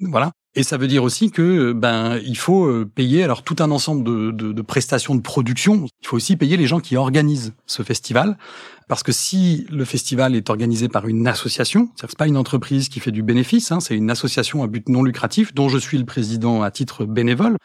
voilà. 0.00 0.32
Et 0.54 0.64
ça 0.64 0.76
veut 0.76 0.86
dire 0.86 1.02
aussi 1.02 1.30
que 1.30 1.72
ben 1.72 2.18
il 2.22 2.36
faut 2.36 2.66
euh, 2.66 2.84
payer 2.84 3.24
alors 3.24 3.42
tout 3.42 3.56
un 3.60 3.70
ensemble 3.70 4.04
de, 4.04 4.52
de, 4.52 4.62
prestations 4.62 5.14
de 5.14 5.22
production. 5.22 5.86
Il 6.02 6.06
faut 6.06 6.16
aussi 6.16 6.36
payer 6.36 6.58
les 6.58 6.66
gens 6.66 6.78
qui 6.78 6.96
organisent 6.96 7.54
ce 7.66 7.82
festival, 7.82 8.36
parce 8.86 9.02
que 9.02 9.12
si 9.12 9.66
le 9.70 9.86
festival 9.86 10.36
est 10.36 10.50
organisé 10.50 10.88
par 10.88 11.08
une 11.08 11.26
association, 11.26 11.88
c'est 11.98 12.14
pas 12.16 12.26
une 12.26 12.36
entreprise 12.36 12.90
qui 12.90 13.00
fait 13.00 13.12
du 13.12 13.22
bénéfice, 13.22 13.72
hein, 13.72 13.80
c'est 13.80 13.96
une 13.96 14.10
association 14.10 14.62
à 14.62 14.66
but 14.66 14.90
non 14.90 15.02
lucratif 15.02 15.54
dont 15.54 15.70
je 15.70 15.78
suis 15.78 15.96
le 15.96 16.04
président 16.04 16.62
à 16.62 16.70
titre 16.70 17.06
bénévole. 17.06 17.56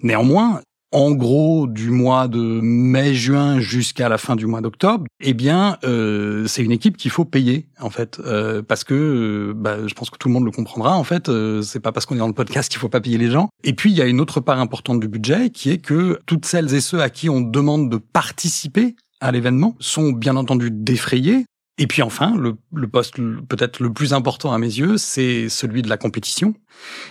Néanmoins, 0.00 0.62
en 0.94 1.10
gros 1.10 1.66
du 1.66 1.90
mois 1.90 2.28
de 2.28 2.60
mai-juin 2.62 3.58
jusqu'à 3.58 4.08
la 4.08 4.16
fin 4.16 4.36
du 4.36 4.46
mois 4.46 4.60
d'octobre, 4.60 5.04
eh 5.20 5.34
bien, 5.34 5.76
euh, 5.82 6.46
c'est 6.46 6.62
une 6.62 6.70
équipe 6.70 6.96
qu'il 6.96 7.10
faut 7.10 7.24
payer 7.24 7.66
en 7.80 7.90
fait, 7.90 8.20
euh, 8.24 8.62
parce 8.62 8.84
que 8.84 8.94
euh, 8.94 9.54
bah, 9.56 9.86
je 9.88 9.94
pense 9.94 10.08
que 10.08 10.16
tout 10.16 10.28
le 10.28 10.34
monde 10.34 10.44
le 10.44 10.52
comprendra. 10.52 10.96
En 10.96 11.02
fait, 11.02 11.28
euh, 11.28 11.62
c'est 11.62 11.80
pas 11.80 11.90
parce 11.90 12.06
qu'on 12.06 12.14
est 12.14 12.18
dans 12.18 12.28
le 12.28 12.32
podcast 12.32 12.70
qu'il 12.70 12.78
faut 12.78 12.88
pas 12.88 13.00
payer 13.00 13.18
les 13.18 13.28
gens. 13.28 13.48
Et 13.64 13.72
puis 13.72 13.90
il 13.90 13.96
y 13.96 14.02
a 14.02 14.06
une 14.06 14.20
autre 14.20 14.38
part 14.40 14.60
importante 14.60 15.00
du 15.00 15.08
budget 15.08 15.50
qui 15.50 15.70
est 15.70 15.78
que 15.78 16.20
toutes 16.26 16.46
celles 16.46 16.72
et 16.72 16.80
ceux 16.80 17.00
à 17.00 17.10
qui 17.10 17.28
on 17.28 17.40
demande 17.40 17.90
de 17.90 17.96
participer 17.96 18.94
à 19.20 19.32
l'événement 19.32 19.74
sont 19.80 20.12
bien 20.12 20.36
entendu 20.36 20.70
défrayés 20.70 21.44
et 21.76 21.88
puis 21.88 22.02
enfin, 22.02 22.36
le, 22.36 22.56
le 22.72 22.86
poste 22.86 23.16
peut-être 23.48 23.80
le 23.80 23.92
plus 23.92 24.12
important 24.12 24.52
à 24.52 24.58
mes 24.58 24.66
yeux, 24.66 24.96
c'est 24.96 25.48
celui 25.48 25.82
de 25.82 25.88
la 25.88 25.96
compétition. 25.96 26.54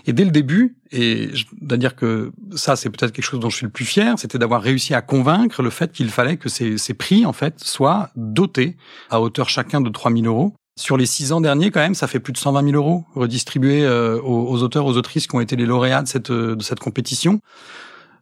Et 0.05 0.13
dès 0.13 0.23
le 0.23 0.31
début, 0.31 0.77
et 0.91 1.35
je 1.35 1.45
dois 1.61 1.77
dire 1.77 1.95
que 1.97 2.31
ça, 2.55 2.77
c'est 2.77 2.89
peut-être 2.89 3.11
quelque 3.11 3.25
chose 3.25 3.41
dont 3.41 3.49
je 3.49 3.57
suis 3.57 3.65
le 3.65 3.71
plus 3.71 3.83
fier, 3.85 4.17
c'était 4.17 4.37
d'avoir 4.37 4.61
réussi 4.61 4.93
à 4.93 5.01
convaincre 5.01 5.61
le 5.61 5.69
fait 5.69 5.91
qu'il 5.91 6.09
fallait 6.09 6.37
que 6.37 6.47
ces, 6.47 6.77
ces, 6.77 6.93
prix, 6.93 7.25
en 7.25 7.33
fait, 7.33 7.61
soient 7.61 8.09
dotés 8.15 8.77
à 9.09 9.19
hauteur 9.19 9.49
chacun 9.49 9.81
de 9.81 9.89
3 9.89 10.13
000 10.13 10.25
euros. 10.25 10.53
Sur 10.79 10.97
les 10.97 11.05
six 11.05 11.33
ans 11.33 11.41
derniers, 11.41 11.69
quand 11.69 11.81
même, 11.81 11.93
ça 11.93 12.07
fait 12.07 12.19
plus 12.19 12.33
de 12.33 12.37
120 12.37 12.63
000 12.63 12.75
euros 12.75 13.03
redistribués 13.15 13.83
euh, 13.83 14.19
aux, 14.21 14.63
auteurs, 14.63 14.85
aux 14.85 14.97
autrices 14.97 15.27
qui 15.27 15.35
ont 15.35 15.41
été 15.41 15.55
les 15.55 15.65
lauréats 15.65 16.01
de 16.01 16.07
cette, 16.07 16.31
de 16.31 16.63
cette 16.63 16.79
compétition. 16.79 17.41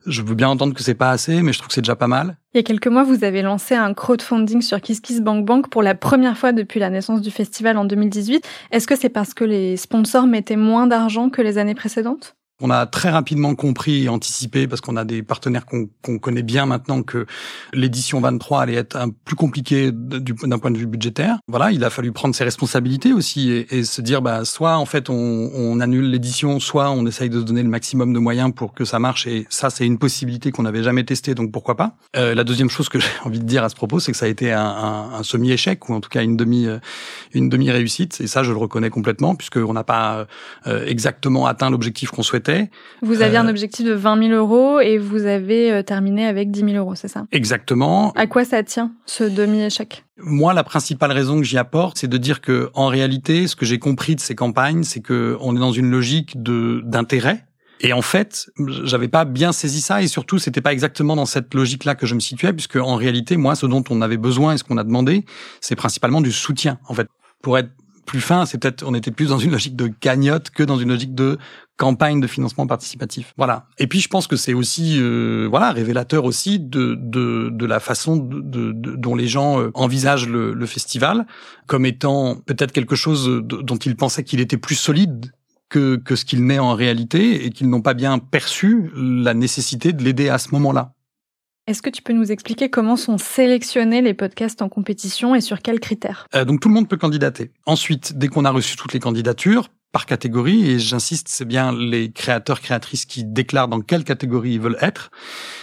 Je 0.06 0.22
veux 0.22 0.36
bien 0.36 0.50
entendre 0.50 0.74
que 0.74 0.82
c'est 0.82 0.96
pas 0.96 1.12
assez, 1.12 1.42
mais 1.42 1.54
je 1.54 1.60
trouve 1.60 1.68
que 1.68 1.74
c'est 1.74 1.82
déjà 1.82 1.96
pas 1.96 2.08
mal. 2.08 2.38
Il 2.54 2.58
y 2.58 2.60
a 2.60 2.64
quelques 2.64 2.88
mois, 2.88 3.04
vous 3.04 3.24
avez 3.24 3.42
lancé 3.42 3.76
un 3.76 3.94
crowdfunding 3.94 4.62
sur 4.62 4.82
KissKissBankBank 4.82 5.70
pour 5.70 5.84
la 5.84 5.96
première 5.96 6.38
fois 6.38 6.52
depuis 6.52 6.80
la 6.80 6.90
naissance 6.90 7.22
du 7.22 7.32
festival 7.32 7.78
en 7.78 7.86
2018. 7.86 8.48
Est-ce 8.72 8.88
que 8.88 8.96
c'est 8.96 9.10
parce 9.10 9.34
que 9.34 9.44
les 9.44 9.78
sponsors 9.78 10.28
mettaient 10.28 10.56
moins 10.56 10.88
d'argent 10.88 11.30
que 11.30 11.42
les 11.42 11.58
années 11.58 11.76
précédentes? 11.76 12.36
On 12.62 12.70
a 12.70 12.86
très 12.86 13.10
rapidement 13.10 13.56
compris 13.56 14.04
et 14.04 14.10
anticipé, 14.10 14.68
parce 14.68 14.82
qu'on 14.82 14.98
a 14.98 15.06
des 15.06 15.24
partenaires 15.24 15.66
qu'on 15.66 16.20
connaît 16.20 16.44
bien 16.44 16.66
maintenant, 16.66 17.04
que 17.04 17.26
l'édition 17.74 18.22
23 18.22 18.62
allait 18.62 18.76
être 18.76 18.96
un 18.96 19.10
plus 19.10 19.36
compliquée 19.36 19.92
d'un 19.92 20.60
point 20.60 20.72
de 20.72 20.78
vue 20.78 20.86
budgétaire. 20.86 21.38
Voilà, 21.48 21.72
il 21.72 21.84
a 21.84 21.90
fallu 21.90 22.12
prendre 22.12 22.36
ses 22.36 22.44
responsabilités 22.44 23.14
aussi 23.14 23.52
et, 23.52 23.84
se 23.84 24.02
dire, 24.02 24.22
bah, 24.22 24.46
soit 24.46 24.78
en 24.78 24.86
fait 24.86 25.10
on, 25.10 25.50
on 25.54 25.80
annule 25.80 26.10
l'édition, 26.10 26.60
soit 26.60 26.92
on 26.92 27.06
essaye 27.06 27.30
de 27.30 27.40
se 27.40 27.46
donner 27.46 27.64
le 27.64 27.70
maximum 27.70 28.14
de 28.14 28.20
moyens 28.20 28.54
pour 28.54 28.74
que 28.74 28.86
ça 28.86 29.00
marche. 29.00 29.28
Et 29.28 29.48
ça, 29.50 29.70
c'est 29.70 29.86
une 29.86 29.98
possibilité 29.98 30.52
qu'on 30.52 30.64
n'avait 30.64 30.84
jamais 30.84 31.04
testée, 31.04 31.36
donc 31.36 31.52
pourquoi 31.52 31.76
pas. 31.76 31.96
Euh, 32.16 32.36
la 32.36 32.44
deuxième 32.44 32.70
chose 32.70 32.90
que 32.90 33.00
j'ai 33.00 33.08
envie 33.26 33.40
de 33.40 33.46
dire 33.46 33.64
à 33.64 33.70
ce 33.70 33.76
propos, 33.76 34.00
c'est 34.00 34.12
que 34.12 34.18
ça 34.18 34.26
a 34.26 34.30
été 34.30 34.52
un, 34.52 35.22
semi-échec 35.24 35.88
ou 35.90 35.94
en 35.94 36.02
tout 36.02 36.10
cas 36.10 36.24
une 36.24 36.36
demi 36.36 36.66
euh, 36.66 36.80
une 37.34 37.50
demi 37.50 37.72
réussite. 37.72 38.22
Et 38.22 38.28
ça, 38.28 38.44
je 38.44 38.52
le 38.52 38.58
reconnais 38.58 38.90
complètement 38.90 39.36
puisqu'on 39.36 39.74
n'a 39.74 39.84
pas 39.84 40.28
euh, 40.68 40.86
exactement 40.86 41.46
atteint 41.46 41.70
l'objectif 41.70 42.12
qu'on 42.12 42.24
souhaitait 42.24 42.51
Vous 43.02 43.22
aviez 43.22 43.38
un 43.38 43.48
objectif 43.48 43.86
de 43.86 43.94
20 43.94 44.30
000 44.30 44.34
euros 44.34 44.80
et 44.80 44.98
vous 44.98 45.26
avez 45.26 45.84
terminé 45.84 46.26
avec 46.26 46.52
10 46.52 46.60
000 46.60 46.72
euros, 46.74 46.96
c'est 46.96 47.08
ça? 47.08 47.26
Exactement. 47.32 48.12
À 48.14 48.28
quoi 48.28 48.46
ça 48.46 48.64
tient 48.64 48.92
ce 49.06 49.24
demi-échec? 49.24 50.04
Moi, 50.18 50.54
la 50.54 50.64
principale 50.64 51.12
raison 51.12 51.38
que 51.38 51.44
j'y 51.44 51.58
apporte, 51.58 51.98
c'est 51.98 52.08
de 52.08 52.18
dire 52.18 52.42
que, 52.42 52.70
en 52.74 52.88
réalité, 52.88 53.48
ce 53.48 53.56
que 53.56 53.66
j'ai 53.66 53.80
compris 53.80 54.16
de 54.16 54.22
ces 54.22 54.36
campagnes, 54.36 54.84
c'est 54.84 55.02
que 55.02 55.38
on 55.42 55.56
est 55.56 55.60
dans 55.60 55.72
une 55.72 55.90
logique 55.90 56.42
de 56.42 56.82
d'intérêt 56.86 57.46
et 57.84 57.94
en 57.94 58.04
fait, 58.04 58.52
j'avais 58.84 59.08
pas 59.08 59.26
bien 59.26 59.52
saisi 59.52 59.82
ça 59.82 60.04
et 60.04 60.08
surtout, 60.08 60.38
c'était 60.38 60.62
pas 60.62 60.72
exactement 60.72 61.16
dans 61.16 61.26
cette 61.26 61.54
logique-là 61.54 61.96
que 61.96 62.06
je 62.06 62.14
me 62.14 62.20
situais 62.20 62.54
puisque 62.54 62.76
en 62.76 62.96
réalité, 62.96 63.38
moi, 63.38 63.56
ce 63.56 63.66
dont 63.66 63.84
on 63.90 64.02
avait 64.02 64.18
besoin 64.18 64.54
et 64.54 64.58
ce 64.58 64.64
qu'on 64.64 64.78
a 64.78 64.84
demandé, 64.84 65.26
c'est 65.62 65.76
principalement 65.76 66.22
du 66.22 66.32
soutien. 66.32 66.78
En 66.88 66.94
fait, 66.94 67.08
pour 67.42 67.58
être 67.58 67.72
plus 68.06 68.22
fin, 68.22 68.46
c'est 68.46 68.58
peut-être 68.58 68.84
on 68.86 68.94
était 68.94 69.12
plus 69.12 69.30
dans 69.30 69.38
une 69.38 69.52
logique 69.52 69.76
de 69.76 69.88
cagnotte 69.88 70.50
que 70.50 70.64
dans 70.64 70.78
une 70.78 70.90
logique 70.90 71.16
de 71.16 71.38
campagne 71.78 72.20
de 72.20 72.28
financement 72.28 72.68
participatif. 72.68 73.34
Voilà. 73.38 73.66
Et 73.78 73.88
puis 73.88 74.00
je 74.00 74.08
pense 74.08 74.28
que 74.28 74.36
c'est 74.36 74.54
aussi 74.54 74.98
euh, 75.00 75.48
voilà 75.50 75.72
révélateur 75.72 76.26
aussi 76.26 76.60
de 76.60 76.96
de, 77.00 77.50
de 77.52 77.66
la 77.66 77.80
façon 77.80 78.18
de, 78.18 78.42
de, 78.72 78.96
dont 78.96 79.16
les 79.16 79.28
gens 79.28 79.60
euh, 79.60 79.72
envisagent 79.74 80.28
le, 80.28 80.54
le 80.54 80.66
festival 80.66 81.26
comme 81.68 81.86
étant 81.86 82.36
peut-être 82.36 82.72
quelque 82.72 82.96
chose 82.96 83.42
dont 83.44 83.78
ils 83.78 83.96
pensaient 83.96 84.24
qu'il 84.24 84.40
était 84.40 84.58
plus 84.58 84.76
solide 84.76 85.32
que, 85.72 85.96
que 85.96 86.16
ce 86.16 86.26
qu'il 86.26 86.46
n'est 86.46 86.60
en 86.60 86.76
réalité 86.76 87.46
et 87.46 87.50
qu'ils 87.50 87.70
n'ont 87.70 87.82
pas 87.82 87.96
bien 87.96 88.20
perçu 88.20 88.92
la 88.96 89.34
nécessité 89.34 89.94
de 89.94 90.04
l'aider 90.04 90.30
à 90.30 90.38
ce 90.38 90.50
moment-là. 90.52 90.94
Est-ce 91.72 91.82
que 91.82 91.90
tu 91.90 92.02
peux 92.02 92.12
nous 92.12 92.34
expliquer 92.34 92.70
comment 92.70 92.98
sont 92.98 93.18
sélectionnés 93.18 94.02
les 94.02 94.14
podcasts 94.14 94.62
en 94.62 94.68
compétition 94.68 95.36
et 95.36 95.40
sur 95.40 95.62
quels 95.62 95.80
critères? 95.80 96.28
Euh, 96.36 96.44
Donc 96.44 96.60
tout 96.60 96.68
le 96.68 96.74
monde 96.74 96.90
peut 96.90 96.98
candidater. 96.98 97.52
Ensuite, 97.66 98.18
dès 98.18 98.28
qu'on 98.28 98.44
a 98.44 98.52
reçu 98.52 98.76
toutes 98.76 98.92
les 98.92 99.00
candidatures, 99.00 99.70
par 99.94 100.06
catégorie, 100.06 100.70
et 100.70 100.80
j'insiste, 100.80 101.30
c'est 101.30 101.46
bien 101.46 101.72
les 101.72 102.12
créateurs, 102.12 102.60
créatrices 102.60 103.06
qui 103.06 103.24
déclarent 103.24 103.70
dans 103.70 103.80
quelle 103.80 104.04
catégorie 104.04 104.56
ils 104.56 104.60
veulent 104.60 104.80
être. 104.82 105.12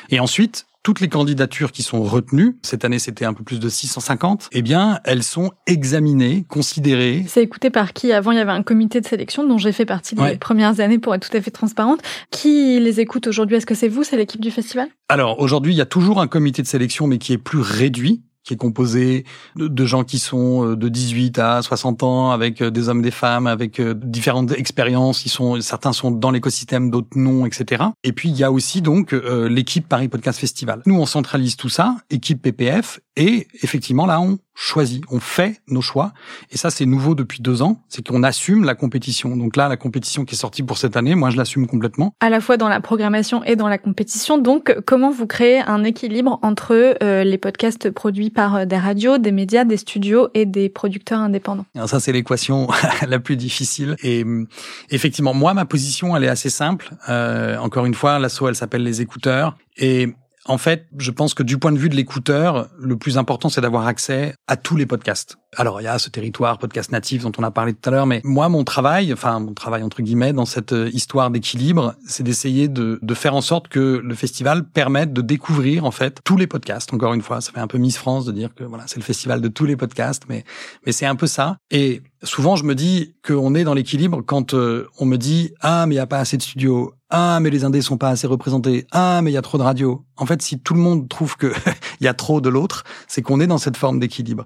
Et 0.08 0.18
ensuite, 0.18 0.66
toutes 0.82 1.00
les 1.00 1.08
candidatures 1.08 1.72
qui 1.72 1.82
sont 1.82 2.02
retenues, 2.02 2.56
cette 2.62 2.84
année 2.84 2.98
c'était 2.98 3.24
un 3.24 3.34
peu 3.34 3.44
plus 3.44 3.60
de 3.60 3.68
650, 3.68 4.48
eh 4.52 4.62
bien 4.62 5.00
elles 5.04 5.22
sont 5.22 5.50
examinées, 5.66 6.44
considérées. 6.48 7.24
C'est 7.28 7.42
écouté 7.42 7.70
par 7.70 7.92
qui? 7.92 8.12
Avant 8.12 8.32
il 8.32 8.38
y 8.38 8.40
avait 8.40 8.52
un 8.52 8.62
comité 8.62 9.00
de 9.00 9.06
sélection 9.06 9.46
dont 9.46 9.58
j'ai 9.58 9.72
fait 9.72 9.86
partie 9.86 10.14
les 10.14 10.36
premières 10.36 10.80
années 10.80 10.98
pour 10.98 11.14
être 11.14 11.28
tout 11.28 11.36
à 11.36 11.40
fait 11.40 11.50
transparente. 11.50 12.00
Qui 12.30 12.80
les 12.80 13.00
écoute 13.00 13.26
aujourd'hui? 13.26 13.56
Est-ce 13.56 13.66
que 13.66 13.74
c'est 13.74 13.88
vous? 13.88 14.04
C'est 14.04 14.16
l'équipe 14.16 14.40
du 14.40 14.50
festival? 14.50 14.88
Alors 15.08 15.40
aujourd'hui 15.40 15.72
il 15.74 15.76
y 15.76 15.82
a 15.82 15.86
toujours 15.86 16.20
un 16.20 16.26
comité 16.26 16.62
de 16.62 16.66
sélection 16.66 17.06
mais 17.06 17.18
qui 17.18 17.32
est 17.32 17.38
plus 17.38 17.60
réduit 17.60 18.22
qui 18.48 18.54
est 18.54 18.56
composé 18.56 19.24
de, 19.56 19.84
gens 19.84 20.04
qui 20.04 20.18
sont 20.18 20.64
euh, 20.64 20.76
de 20.76 20.88
18 20.88 21.38
à 21.38 21.62
60 21.62 22.02
ans, 22.02 22.30
avec 22.30 22.62
euh, 22.62 22.70
des 22.70 22.88
hommes, 22.88 23.02
des 23.02 23.10
femmes, 23.10 23.46
avec 23.46 23.78
euh, 23.78 23.94
différentes 23.94 24.52
expériences. 24.52 25.26
Ils 25.26 25.28
sont, 25.28 25.60
certains 25.60 25.92
sont 25.92 26.10
dans 26.10 26.30
l'écosystème, 26.30 26.90
d'autres 26.90 27.08
non, 27.14 27.44
etc. 27.44 27.84
Et 28.04 28.12
puis 28.12 28.30
il 28.30 28.36
y 28.36 28.44
a 28.44 28.50
aussi 28.50 28.80
donc 28.80 29.12
l'équipe 29.12 29.86
Paris 29.86 30.08
Podcast 30.08 30.38
Festival. 30.38 30.82
Nous 30.86 30.98
on 30.98 31.04
centralise 31.04 31.56
tout 31.56 31.68
ça, 31.68 31.96
équipe 32.10 32.40
PPF, 32.42 33.00
et 33.16 33.46
effectivement 33.62 34.06
là 34.06 34.20
on 34.20 34.38
choisit, 34.60 35.04
on 35.08 35.20
fait 35.20 35.60
nos 35.68 35.80
choix. 35.80 36.12
Et 36.50 36.56
ça, 36.56 36.70
c'est 36.70 36.84
nouveau 36.84 37.14
depuis 37.14 37.40
deux 37.40 37.62
ans, 37.62 37.80
c'est 37.88 38.06
qu'on 38.06 38.24
assume 38.24 38.64
la 38.64 38.74
compétition. 38.74 39.36
Donc 39.36 39.56
là, 39.56 39.68
la 39.68 39.76
compétition 39.76 40.24
qui 40.24 40.34
est 40.34 40.38
sortie 40.38 40.64
pour 40.64 40.78
cette 40.78 40.96
année, 40.96 41.14
moi, 41.14 41.30
je 41.30 41.36
l'assume 41.36 41.68
complètement. 41.68 42.12
À 42.18 42.28
la 42.28 42.40
fois 42.40 42.56
dans 42.56 42.68
la 42.68 42.80
programmation 42.80 43.44
et 43.44 43.54
dans 43.54 43.68
la 43.68 43.78
compétition. 43.78 44.36
Donc, 44.36 44.76
comment 44.84 45.12
vous 45.12 45.28
créez 45.28 45.60
un 45.60 45.84
équilibre 45.84 46.40
entre 46.42 46.96
euh, 47.02 47.22
les 47.22 47.38
podcasts 47.38 47.90
produits 47.90 48.30
par 48.30 48.56
euh, 48.56 48.64
des 48.64 48.76
radios, 48.76 49.18
des 49.18 49.30
médias, 49.30 49.64
des 49.64 49.76
studios 49.76 50.28
et 50.34 50.44
des 50.44 50.68
producteurs 50.68 51.20
indépendants? 51.20 51.66
Alors 51.76 51.88
ça, 51.88 52.00
c'est 52.00 52.12
l'équation 52.12 52.66
la 53.08 53.20
plus 53.20 53.36
difficile. 53.36 53.94
Et 54.02 54.24
mm, 54.24 54.48
effectivement, 54.90 55.34
moi, 55.34 55.54
ma 55.54 55.66
position, 55.66 56.16
elle 56.16 56.24
est 56.24 56.28
assez 56.28 56.50
simple. 56.50 56.90
Euh, 57.08 57.56
encore 57.58 57.86
une 57.86 57.94
fois, 57.94 58.18
l'asso, 58.18 58.42
elle 58.48 58.56
s'appelle 58.56 58.82
les 58.82 59.02
écouteurs. 59.02 59.56
Et 59.76 60.08
en 60.48 60.58
fait, 60.58 60.86
je 60.98 61.10
pense 61.10 61.34
que 61.34 61.42
du 61.42 61.58
point 61.58 61.72
de 61.72 61.78
vue 61.78 61.90
de 61.90 61.94
l'écouteur, 61.94 62.68
le 62.78 62.96
plus 62.96 63.18
important, 63.18 63.50
c'est 63.50 63.60
d'avoir 63.60 63.86
accès 63.86 64.34
à 64.46 64.56
tous 64.56 64.76
les 64.76 64.86
podcasts. 64.86 65.36
Alors, 65.56 65.80
il 65.80 65.84
y 65.84 65.86
a 65.86 65.98
ce 65.98 66.10
territoire 66.10 66.58
podcast 66.58 66.92
natif 66.92 67.22
dont 67.22 67.32
on 67.38 67.42
a 67.42 67.50
parlé 67.50 67.72
tout 67.72 67.88
à 67.88 67.90
l'heure, 67.90 68.06
mais 68.06 68.20
moi, 68.22 68.50
mon 68.50 68.64
travail, 68.64 69.12
enfin, 69.14 69.40
mon 69.40 69.54
travail 69.54 69.82
entre 69.82 70.02
guillemets, 70.02 70.34
dans 70.34 70.44
cette 70.44 70.74
euh, 70.74 70.90
histoire 70.92 71.30
d'équilibre, 71.30 71.94
c'est 72.06 72.22
d'essayer 72.22 72.68
de, 72.68 72.98
de, 73.00 73.14
faire 73.14 73.34
en 73.34 73.40
sorte 73.40 73.68
que 73.68 74.02
le 74.04 74.14
festival 74.14 74.68
permette 74.68 75.14
de 75.14 75.22
découvrir, 75.22 75.86
en 75.86 75.90
fait, 75.90 76.20
tous 76.22 76.36
les 76.36 76.46
podcasts. 76.46 76.92
Encore 76.92 77.14
une 77.14 77.22
fois, 77.22 77.40
ça 77.40 77.50
fait 77.52 77.60
un 77.60 77.66
peu 77.66 77.78
Miss 77.78 77.96
France 77.96 78.26
de 78.26 78.32
dire 78.32 78.54
que 78.54 78.62
voilà, 78.62 78.84
c'est 78.86 78.98
le 78.98 79.04
festival 79.04 79.40
de 79.40 79.48
tous 79.48 79.64
les 79.64 79.76
podcasts, 79.76 80.24
mais, 80.28 80.44
mais 80.84 80.92
c'est 80.92 81.06
un 81.06 81.16
peu 81.16 81.26
ça. 81.26 81.56
Et 81.70 82.02
souvent, 82.22 82.56
je 82.56 82.64
me 82.64 82.74
dis 82.74 83.14
qu'on 83.26 83.54
est 83.54 83.64
dans 83.64 83.74
l'équilibre 83.74 84.20
quand 84.20 84.52
euh, 84.52 84.86
on 84.98 85.06
me 85.06 85.16
dit, 85.16 85.54
ah, 85.62 85.86
mais 85.86 85.94
il 85.94 85.98
n'y 85.98 86.02
a 86.02 86.06
pas 86.06 86.18
assez 86.18 86.36
de 86.36 86.42
studios 86.42 86.92
ah 87.10 87.40
mais 87.40 87.48
les 87.48 87.64
indés 87.64 87.80
sont 87.80 87.96
pas 87.96 88.10
assez 88.10 88.26
représentés, 88.26 88.86
ah 88.90 89.20
mais 89.22 89.30
il 89.30 89.34
y 89.34 89.38
a 89.38 89.42
trop 89.42 89.56
de 89.56 89.62
radios. 89.62 90.04
En 90.16 90.26
fait, 90.26 90.42
si 90.42 90.60
tout 90.60 90.74
le 90.74 90.80
monde 90.80 91.08
trouve 91.08 91.36
que 91.36 91.52
il 92.00 92.04
y 92.04 92.08
a 92.08 92.14
trop 92.14 92.40
de 92.40 92.50
l'autre, 92.50 92.84
c'est 93.06 93.22
qu'on 93.22 93.40
est 93.40 93.46
dans 93.46 93.58
cette 93.58 93.76
forme 93.76 93.98
d'équilibre. 93.98 94.44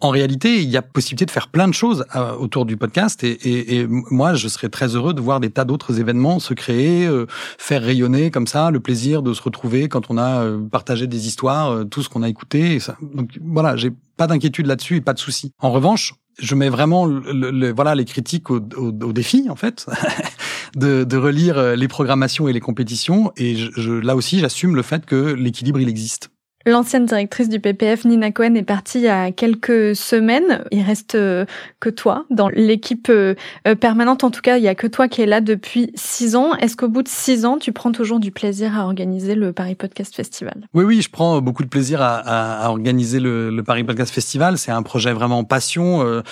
En 0.00 0.10
réalité, 0.10 0.62
il 0.62 0.68
y 0.68 0.76
a 0.76 0.82
possibilité 0.82 1.24
de 1.24 1.30
faire 1.30 1.48
plein 1.48 1.68
de 1.68 1.72
choses 1.72 2.04
euh, 2.14 2.34
autour 2.34 2.66
du 2.66 2.76
podcast 2.76 3.24
et, 3.24 3.30
et, 3.30 3.76
et, 3.78 3.86
moi, 3.86 4.34
je 4.34 4.48
serais 4.48 4.68
très 4.68 4.96
heureux 4.96 5.14
de 5.14 5.20
voir 5.20 5.40
des 5.40 5.50
tas 5.50 5.64
d'autres 5.64 5.98
événements 6.00 6.40
se 6.40 6.52
créer, 6.52 7.06
euh, 7.06 7.26
faire 7.58 7.82
rayonner 7.82 8.30
comme 8.30 8.46
ça 8.46 8.70
le 8.70 8.80
plaisir 8.80 9.22
de 9.22 9.32
se 9.32 9.42
retrouver 9.42 9.88
quand 9.88 10.10
on 10.10 10.18
a 10.18 10.42
euh, 10.42 10.60
partagé 10.68 11.06
des 11.06 11.26
histoires, 11.26 11.86
tout 11.88 12.02
ce 12.02 12.08
qu'on 12.08 12.22
a 12.22 12.28
écouté. 12.28 12.80
ça. 12.80 12.96
Donc 13.14 13.30
voilà, 13.42 13.76
j'ai 13.76 13.92
pas 14.16 14.26
d'inquiétude 14.26 14.66
là-dessus 14.66 14.96
et 14.96 15.00
pas 15.00 15.14
de 15.14 15.18
souci. 15.18 15.52
En 15.58 15.70
revanche, 15.70 16.14
je 16.38 16.54
mets 16.54 16.68
vraiment 16.68 17.06
le, 17.06 17.72
voilà 17.72 17.94
les 17.94 18.04
critiques 18.04 18.50
au, 18.50 18.60
au, 18.76 18.88
au 18.88 19.12
défi 19.12 19.48
en 19.48 19.56
fait 19.56 19.86
de, 20.76 21.04
de, 21.04 21.16
relire 21.16 21.58
euh, 21.58 21.76
les 21.76 21.88
programmations 21.88 22.48
et 22.48 22.52
les 22.52 22.60
compétitions 22.60 23.32
et 23.36 23.56
je, 23.56 23.92
là 23.92 24.16
aussi 24.16 24.40
j'assume 24.40 24.74
le 24.74 24.82
fait 24.82 25.06
que 25.06 25.34
l'équilibre 25.34 25.80
il 25.80 25.88
existe. 25.88 26.30
L'ancienne 26.66 27.04
directrice 27.04 27.48
du 27.48 27.60
PPF, 27.60 28.04
Nina 28.04 28.30
Cohen, 28.30 28.54
est 28.54 28.62
partie 28.62 28.98
il 28.98 29.04
y 29.04 29.08
a 29.08 29.32
quelques 29.32 29.94
semaines. 29.94 30.64
Il 30.70 30.82
reste 30.82 31.14
euh, 31.14 31.44
que 31.78 31.90
toi 31.90 32.24
dans 32.30 32.48
l'équipe 32.48 33.08
euh, 33.10 33.34
permanente. 33.80 34.24
En 34.24 34.30
tout 34.30 34.40
cas, 34.40 34.56
il 34.56 34.64
y 34.64 34.68
a 34.68 34.74
que 34.74 34.86
toi 34.86 35.08
qui 35.08 35.22
es 35.22 35.26
là 35.26 35.40
depuis 35.40 35.90
six 35.94 36.36
ans. 36.36 36.54
Est-ce 36.54 36.76
qu'au 36.76 36.88
bout 36.88 37.02
de 37.02 37.08
six 37.08 37.44
ans, 37.44 37.58
tu 37.58 37.72
prends 37.72 37.92
toujours 37.92 38.18
du 38.18 38.30
plaisir 38.30 38.78
à 38.78 38.84
organiser 38.84 39.34
le 39.34 39.52
Paris 39.52 39.74
Podcast 39.74 40.14
Festival? 40.14 40.66
Oui, 40.72 40.84
oui, 40.84 41.02
je 41.02 41.10
prends 41.10 41.40
beaucoup 41.42 41.64
de 41.64 41.68
plaisir 41.68 42.00
à 42.00 42.70
organiser 42.70 43.20
le, 43.20 43.50
le, 43.50 43.62
Paris 43.62 43.84
Podcast 43.84 44.12
Festival. 44.12 44.56
C'est 44.56 44.72
un 44.72 44.82
projet 44.82 45.12
vraiment 45.12 45.44
passion. 45.44 46.22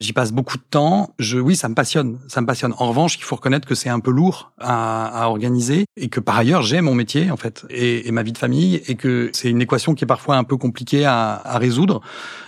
J'y 0.00 0.12
passe 0.12 0.32
beaucoup 0.32 0.58
de 0.58 0.62
temps. 0.68 1.14
Je, 1.20 1.38
oui, 1.38 1.54
ça 1.54 1.68
me 1.68 1.74
passionne, 1.74 2.18
ça 2.26 2.40
me 2.40 2.46
passionne. 2.46 2.74
En 2.78 2.88
revanche, 2.88 3.16
il 3.16 3.22
faut 3.22 3.36
reconnaître 3.36 3.66
que 3.66 3.76
c'est 3.76 3.88
un 3.88 4.00
peu 4.00 4.10
lourd 4.10 4.52
à, 4.58 5.22
à, 5.22 5.28
organiser 5.28 5.84
et 5.96 6.08
que 6.08 6.18
par 6.18 6.36
ailleurs, 6.36 6.62
j'ai 6.62 6.80
mon 6.80 6.94
métier 6.94 7.30
en 7.30 7.36
fait 7.36 7.64
et, 7.70 8.08
et, 8.08 8.10
ma 8.10 8.24
vie 8.24 8.32
de 8.32 8.38
famille 8.38 8.82
et 8.88 8.96
que 8.96 9.30
c'est 9.32 9.48
une 9.48 9.62
équation 9.62 9.94
qui 9.94 10.02
est 10.02 10.06
parfois 10.06 10.36
un 10.36 10.42
peu 10.42 10.56
compliquée 10.56 11.04
à, 11.04 11.40
à 11.44 11.58
résoudre. 11.58 12.00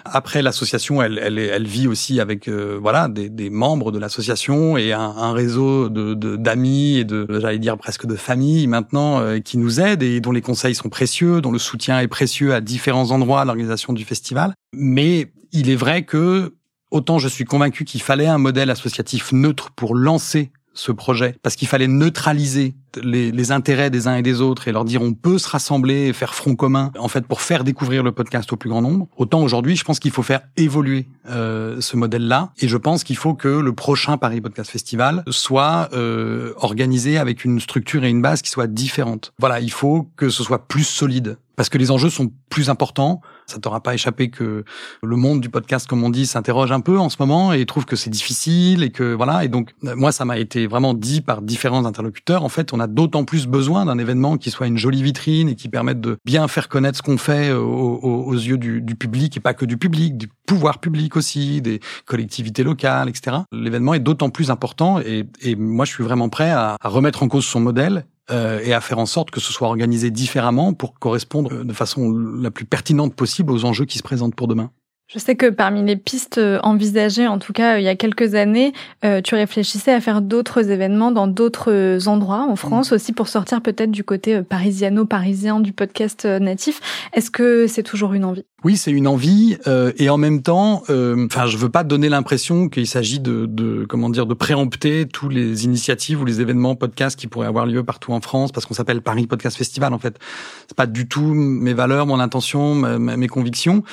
Après, 0.04 0.42
l'association, 0.42 1.00
elle, 1.00 1.20
elle, 1.22 1.38
elle, 1.38 1.66
vit 1.66 1.86
aussi 1.86 2.18
avec 2.18 2.48
euh, 2.48 2.78
voilà 2.82 3.06
des, 3.06 3.28
des, 3.28 3.48
membres 3.48 3.92
de 3.92 4.00
l'association 4.00 4.76
et 4.76 4.92
un, 4.92 5.00
un 5.00 5.32
réseau 5.32 5.88
de 5.88 6.14
d'amis 6.14 6.98
et 6.98 7.04
de, 7.04 7.26
j'allais 7.40 7.60
dire 7.60 7.78
presque 7.78 8.06
de 8.06 8.16
famille 8.16 8.66
maintenant 8.66 9.20
euh, 9.20 9.38
qui 9.38 9.56
nous 9.56 9.80
aident 9.80 10.02
et 10.02 10.20
dont 10.20 10.32
les 10.32 10.42
conseils 10.42 10.74
sont 10.74 10.88
précieux, 10.88 11.40
dont 11.40 11.52
le 11.52 11.58
soutien 11.58 12.00
est 12.00 12.08
précieux 12.08 12.54
à 12.54 12.60
différents 12.60 13.12
endroits 13.12 13.42
de 13.42 13.46
l'organisation 13.46 13.92
du 13.92 14.04
festival. 14.04 14.52
Mais 14.72 15.32
il 15.52 15.70
est 15.70 15.76
vrai 15.76 16.02
que 16.02 16.54
Autant 16.90 17.18
je 17.18 17.28
suis 17.28 17.44
convaincu 17.44 17.84
qu'il 17.84 18.02
fallait 18.02 18.26
un 18.26 18.38
modèle 18.38 18.70
associatif 18.70 19.32
neutre 19.32 19.70
pour 19.70 19.94
lancer 19.94 20.50
ce 20.78 20.92
projet, 20.92 21.36
parce 21.42 21.56
qu'il 21.56 21.68
fallait 21.68 21.88
neutraliser 21.88 22.74
les, 23.02 23.52
intérêts 23.52 23.90
des 23.90 24.08
uns 24.08 24.16
et 24.16 24.22
des 24.22 24.40
autres 24.40 24.68
et 24.68 24.72
leur 24.72 24.84
dire 24.84 25.02
on 25.02 25.14
peut 25.14 25.38
se 25.38 25.48
rassembler 25.48 26.08
et 26.08 26.12
faire 26.12 26.34
front 26.34 26.54
commun, 26.54 26.92
en 26.98 27.08
fait, 27.08 27.26
pour 27.26 27.40
faire 27.40 27.64
découvrir 27.64 28.02
le 28.02 28.12
podcast 28.12 28.52
au 28.52 28.56
plus 28.56 28.70
grand 28.70 28.82
nombre. 28.82 29.06
Autant 29.16 29.42
aujourd'hui, 29.42 29.76
je 29.76 29.84
pense 29.84 29.98
qu'il 29.98 30.10
faut 30.10 30.22
faire 30.22 30.40
évoluer 30.56 31.06
euh, 31.28 31.80
ce 31.80 31.96
modèle-là, 31.96 32.52
et 32.58 32.68
je 32.68 32.76
pense 32.76 33.04
qu'il 33.04 33.16
faut 33.16 33.34
que 33.34 33.48
le 33.48 33.72
prochain 33.72 34.16
Paris 34.16 34.40
Podcast 34.40 34.70
Festival 34.70 35.22
soit 35.28 35.88
euh, 35.92 36.52
organisé 36.56 37.18
avec 37.18 37.44
une 37.44 37.60
structure 37.60 38.04
et 38.04 38.10
une 38.10 38.22
base 38.22 38.42
qui 38.42 38.50
soient 38.50 38.66
différentes. 38.66 39.32
Voilà, 39.38 39.60
il 39.60 39.70
faut 39.70 40.08
que 40.16 40.28
ce 40.28 40.42
soit 40.42 40.66
plus 40.66 40.84
solide 40.84 41.38
parce 41.56 41.70
que 41.70 41.78
les 41.78 41.90
enjeux 41.90 42.10
sont 42.10 42.30
plus 42.50 42.68
importants. 42.68 43.22
Ça 43.46 43.58
t'aura 43.58 43.80
pas 43.80 43.94
échappé 43.94 44.28
que 44.28 44.64
le 45.02 45.16
monde 45.16 45.40
du 45.40 45.48
podcast, 45.48 45.86
comme 45.86 46.02
on 46.02 46.10
dit, 46.10 46.26
s'interroge 46.26 46.72
un 46.72 46.80
peu 46.80 46.98
en 46.98 47.08
ce 47.08 47.16
moment 47.20 47.52
et 47.52 47.64
trouve 47.64 47.84
que 47.84 47.94
c'est 47.94 48.10
difficile 48.10 48.82
et 48.82 48.90
que 48.90 49.14
voilà. 49.14 49.44
Et 49.44 49.48
donc 49.48 49.72
moi, 49.82 50.10
ça 50.10 50.24
m'a 50.24 50.38
été 50.38 50.66
vraiment 50.66 50.94
dit 50.94 51.20
par 51.20 51.42
différents 51.42 51.84
interlocuteurs. 51.84 52.42
En 52.42 52.48
fait, 52.48 52.72
on 52.72 52.80
a 52.80 52.88
d'autant 52.88 53.24
plus 53.24 53.46
besoin 53.46 53.86
d'un 53.86 53.98
événement 53.98 54.36
qui 54.36 54.50
soit 54.50 54.66
une 54.66 54.78
jolie 54.78 55.02
vitrine 55.02 55.48
et 55.48 55.54
qui 55.54 55.68
permette 55.68 56.00
de 56.00 56.16
bien 56.24 56.48
faire 56.48 56.68
connaître 56.68 56.98
ce 56.98 57.02
qu'on 57.02 57.18
fait 57.18 57.52
aux, 57.52 58.32
yeux 58.34 58.58
du, 58.58 58.82
public 58.96 59.36
et 59.36 59.40
pas 59.40 59.54
que 59.54 59.64
du 59.64 59.76
public, 59.76 60.16
du 60.16 60.28
pouvoir 60.46 60.80
public 60.80 61.16
aussi, 61.16 61.62
des 61.62 61.80
collectivités 62.04 62.64
locales, 62.64 63.08
etc. 63.08 63.38
L'événement 63.52 63.94
est 63.94 64.00
d'autant 64.00 64.30
plus 64.30 64.50
important 64.50 65.00
et, 65.00 65.24
moi, 65.56 65.84
je 65.84 65.92
suis 65.92 66.04
vraiment 66.04 66.28
prêt 66.28 66.50
à 66.50 66.76
remettre 66.82 67.22
en 67.22 67.28
cause 67.28 67.44
son 67.44 67.60
modèle 67.60 68.06
euh, 68.30 68.60
et 68.64 68.72
à 68.72 68.80
faire 68.80 68.98
en 68.98 69.06
sorte 69.06 69.30
que 69.30 69.40
ce 69.40 69.52
soit 69.52 69.68
organisé 69.68 70.10
différemment 70.10 70.74
pour 70.74 70.98
correspondre 70.98 71.64
de 71.64 71.72
façon 71.72 72.10
la 72.10 72.50
plus 72.50 72.64
pertinente 72.64 73.14
possible 73.14 73.52
aux 73.52 73.64
enjeux 73.64 73.84
qui 73.84 73.98
se 73.98 74.02
présentent 74.02 74.34
pour 74.34 74.48
demain. 74.48 74.70
Je 75.06 75.20
sais 75.20 75.36
que 75.36 75.46
parmi 75.46 75.84
les 75.84 75.94
pistes 75.94 76.38
euh, 76.38 76.58
envisagées, 76.64 77.28
en 77.28 77.38
tout 77.38 77.52
cas 77.52 77.78
il 77.78 77.84
y 77.84 77.88
a 77.88 77.94
quelques 77.94 78.34
années, 78.34 78.72
euh, 79.04 79.20
tu 79.20 79.36
réfléchissais 79.36 79.92
à 79.92 80.00
faire 80.00 80.20
d'autres 80.22 80.70
événements 80.70 81.12
dans 81.12 81.28
d'autres 81.28 82.08
endroits 82.08 82.44
en 82.48 82.56
France 82.56 82.90
aussi 82.90 83.12
pour 83.12 83.28
sortir 83.28 83.62
peut-être 83.62 83.92
du 83.92 84.02
côté 84.02 84.42
parisiano-parisien 84.42 85.60
du 85.60 85.72
podcast 85.72 86.24
natif. 86.24 86.80
Est-ce 87.12 87.30
que 87.30 87.68
c'est 87.68 87.84
toujours 87.84 88.14
une 88.14 88.24
envie? 88.24 88.44
Oui, 88.66 88.76
c'est 88.76 88.90
une 88.90 89.06
envie 89.06 89.56
euh, 89.68 89.92
et 89.96 90.10
en 90.10 90.18
même 90.18 90.42
temps, 90.42 90.82
euh, 90.90 91.26
enfin, 91.26 91.46
je 91.46 91.56
veux 91.56 91.68
pas 91.68 91.84
donner 91.84 92.08
l'impression 92.08 92.68
qu'il 92.68 92.88
s'agit 92.88 93.20
de, 93.20 93.46
de, 93.46 93.86
comment 93.88 94.10
dire, 94.10 94.26
de 94.26 94.34
préempter 94.34 95.06
tous 95.06 95.28
les 95.28 95.64
initiatives 95.64 96.20
ou 96.20 96.24
les 96.24 96.40
événements 96.40 96.74
podcast 96.74 97.16
qui 97.16 97.28
pourraient 97.28 97.46
avoir 97.46 97.64
lieu 97.64 97.84
partout 97.84 98.12
en 98.12 98.20
France, 98.20 98.50
parce 98.50 98.66
qu'on 98.66 98.74
s'appelle 98.74 99.02
Paris 99.02 99.28
Podcast 99.28 99.56
Festival. 99.56 99.94
En 99.94 100.00
fait, 100.00 100.18
c'est 100.66 100.76
pas 100.76 100.88
du 100.88 101.06
tout 101.06 101.32
mes 101.32 101.74
valeurs, 101.74 102.06
mon 102.06 102.18
intention, 102.18 102.74
mes 102.74 103.28
convictions. 103.28 103.84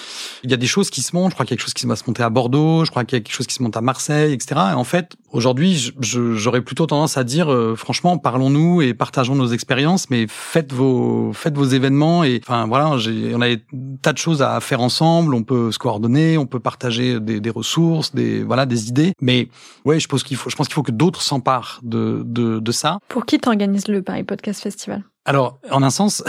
Il 0.43 0.49
y 0.49 0.55
a 0.55 0.57
des 0.57 0.65
choses 0.65 0.89
qui 0.89 1.03
se 1.03 1.15
montent. 1.15 1.29
Je 1.29 1.35
crois 1.35 1.45
qu'il 1.45 1.51
y 1.51 1.53
a 1.53 1.57
quelque 1.57 1.65
chose 1.67 1.75
qui 1.75 1.85
va 1.85 1.95
se 1.95 2.05
monter 2.07 2.23
à 2.23 2.31
Bordeaux. 2.31 2.83
Je 2.83 2.89
crois 2.89 3.03
qu'il 3.03 3.15
y 3.15 3.21
a 3.21 3.23
quelque 3.23 3.35
chose 3.35 3.45
qui 3.45 3.53
se 3.53 3.61
monte 3.61 3.77
à 3.77 3.81
Marseille, 3.81 4.33
etc. 4.33 4.59
Et 4.71 4.73
en 4.73 4.85
fait, 4.85 5.15
aujourd'hui, 5.33 5.91
j'aurais 5.99 6.61
plutôt 6.61 6.85
tendance 6.85 7.17
à 7.17 7.23
dire, 7.23 7.51
euh, 7.51 7.75
franchement, 7.75 8.17
parlons-nous 8.17 8.81
et 8.81 8.93
partageons 8.93 9.35
nos 9.35 9.47
expériences, 9.47 10.09
mais 10.09 10.25
faites 10.29 10.71
vos, 10.71 11.33
faites 11.33 11.55
vos 11.57 11.65
événements 11.65 12.23
et, 12.23 12.39
enfin, 12.43 12.67
voilà, 12.67 12.91
on 12.91 13.41
a 13.41 13.49
des 13.49 13.63
tas 14.01 14.13
de 14.13 14.17
choses 14.17 14.41
à 14.41 14.59
faire 14.61 14.81
ensemble, 14.81 15.33
on 15.33 15.43
peut 15.43 15.71
se 15.71 15.79
coordonner, 15.79 16.37
on 16.37 16.45
peut 16.45 16.59
partager 16.59 17.19
des, 17.19 17.39
des 17.39 17.49
ressources, 17.49 18.13
des 18.15 18.43
voilà, 18.43 18.65
des 18.65 18.87
idées. 18.87 19.13
Mais 19.21 19.49
ouais, 19.85 19.99
je 19.99 20.07
pense 20.07 20.23
qu'il 20.23 20.37
faut, 20.37 20.49
je 20.49 20.55
pense 20.55 20.67
qu'il 20.67 20.75
faut 20.75 20.83
que 20.83 20.91
d'autres 20.91 21.21
s'emparent 21.21 21.79
de, 21.83 22.23
de, 22.25 22.59
de 22.59 22.71
ça. 22.71 22.99
Pour 23.09 23.25
qui 23.25 23.39
t'organises 23.39 23.87
le 23.87 24.01
Paris 24.01 24.23
Podcast 24.23 24.61
Festival? 24.61 25.03
Alors, 25.25 25.57
en 25.71 25.83
un 25.83 25.89
sens, 25.89 26.21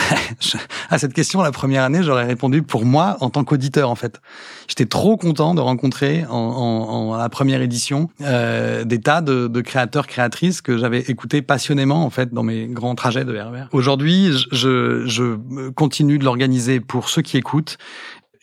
à 0.90 0.98
cette 0.98 1.14
question, 1.14 1.42
la 1.42 1.50
première 1.50 1.82
année, 1.82 2.04
j'aurais 2.04 2.26
répondu 2.26 2.62
pour 2.62 2.84
moi 2.84 3.16
en 3.20 3.28
tant 3.28 3.42
qu'auditeur, 3.42 3.90
en 3.90 3.96
fait. 3.96 4.20
J'étais 4.68 4.86
trop 4.86 5.16
content 5.16 5.54
de 5.54 5.60
rencontrer 5.60 6.24
en, 6.26 6.36
en, 6.36 7.10
en 7.10 7.16
la 7.16 7.28
première 7.28 7.60
édition 7.60 8.08
euh, 8.20 8.84
des 8.84 9.00
tas 9.00 9.20
de, 9.20 9.48
de, 9.48 9.60
créateurs, 9.62 10.06
créatrices 10.06 10.62
que 10.62 10.78
j'avais 10.78 11.00
écoutés 11.00 11.42
passionnément, 11.42 12.04
en 12.04 12.10
fait, 12.10 12.32
dans 12.32 12.44
mes 12.44 12.66
grands 12.68 12.94
trajets 12.94 13.24
de 13.24 13.36
RER. 13.36 13.64
Aujourd'hui, 13.72 14.30
je, 14.52 15.04
je 15.06 15.70
continue 15.70 16.18
de 16.18 16.24
l'organiser 16.24 16.78
pour 16.78 17.08
ceux 17.08 17.22
qui 17.22 17.36
écoutent 17.36 17.78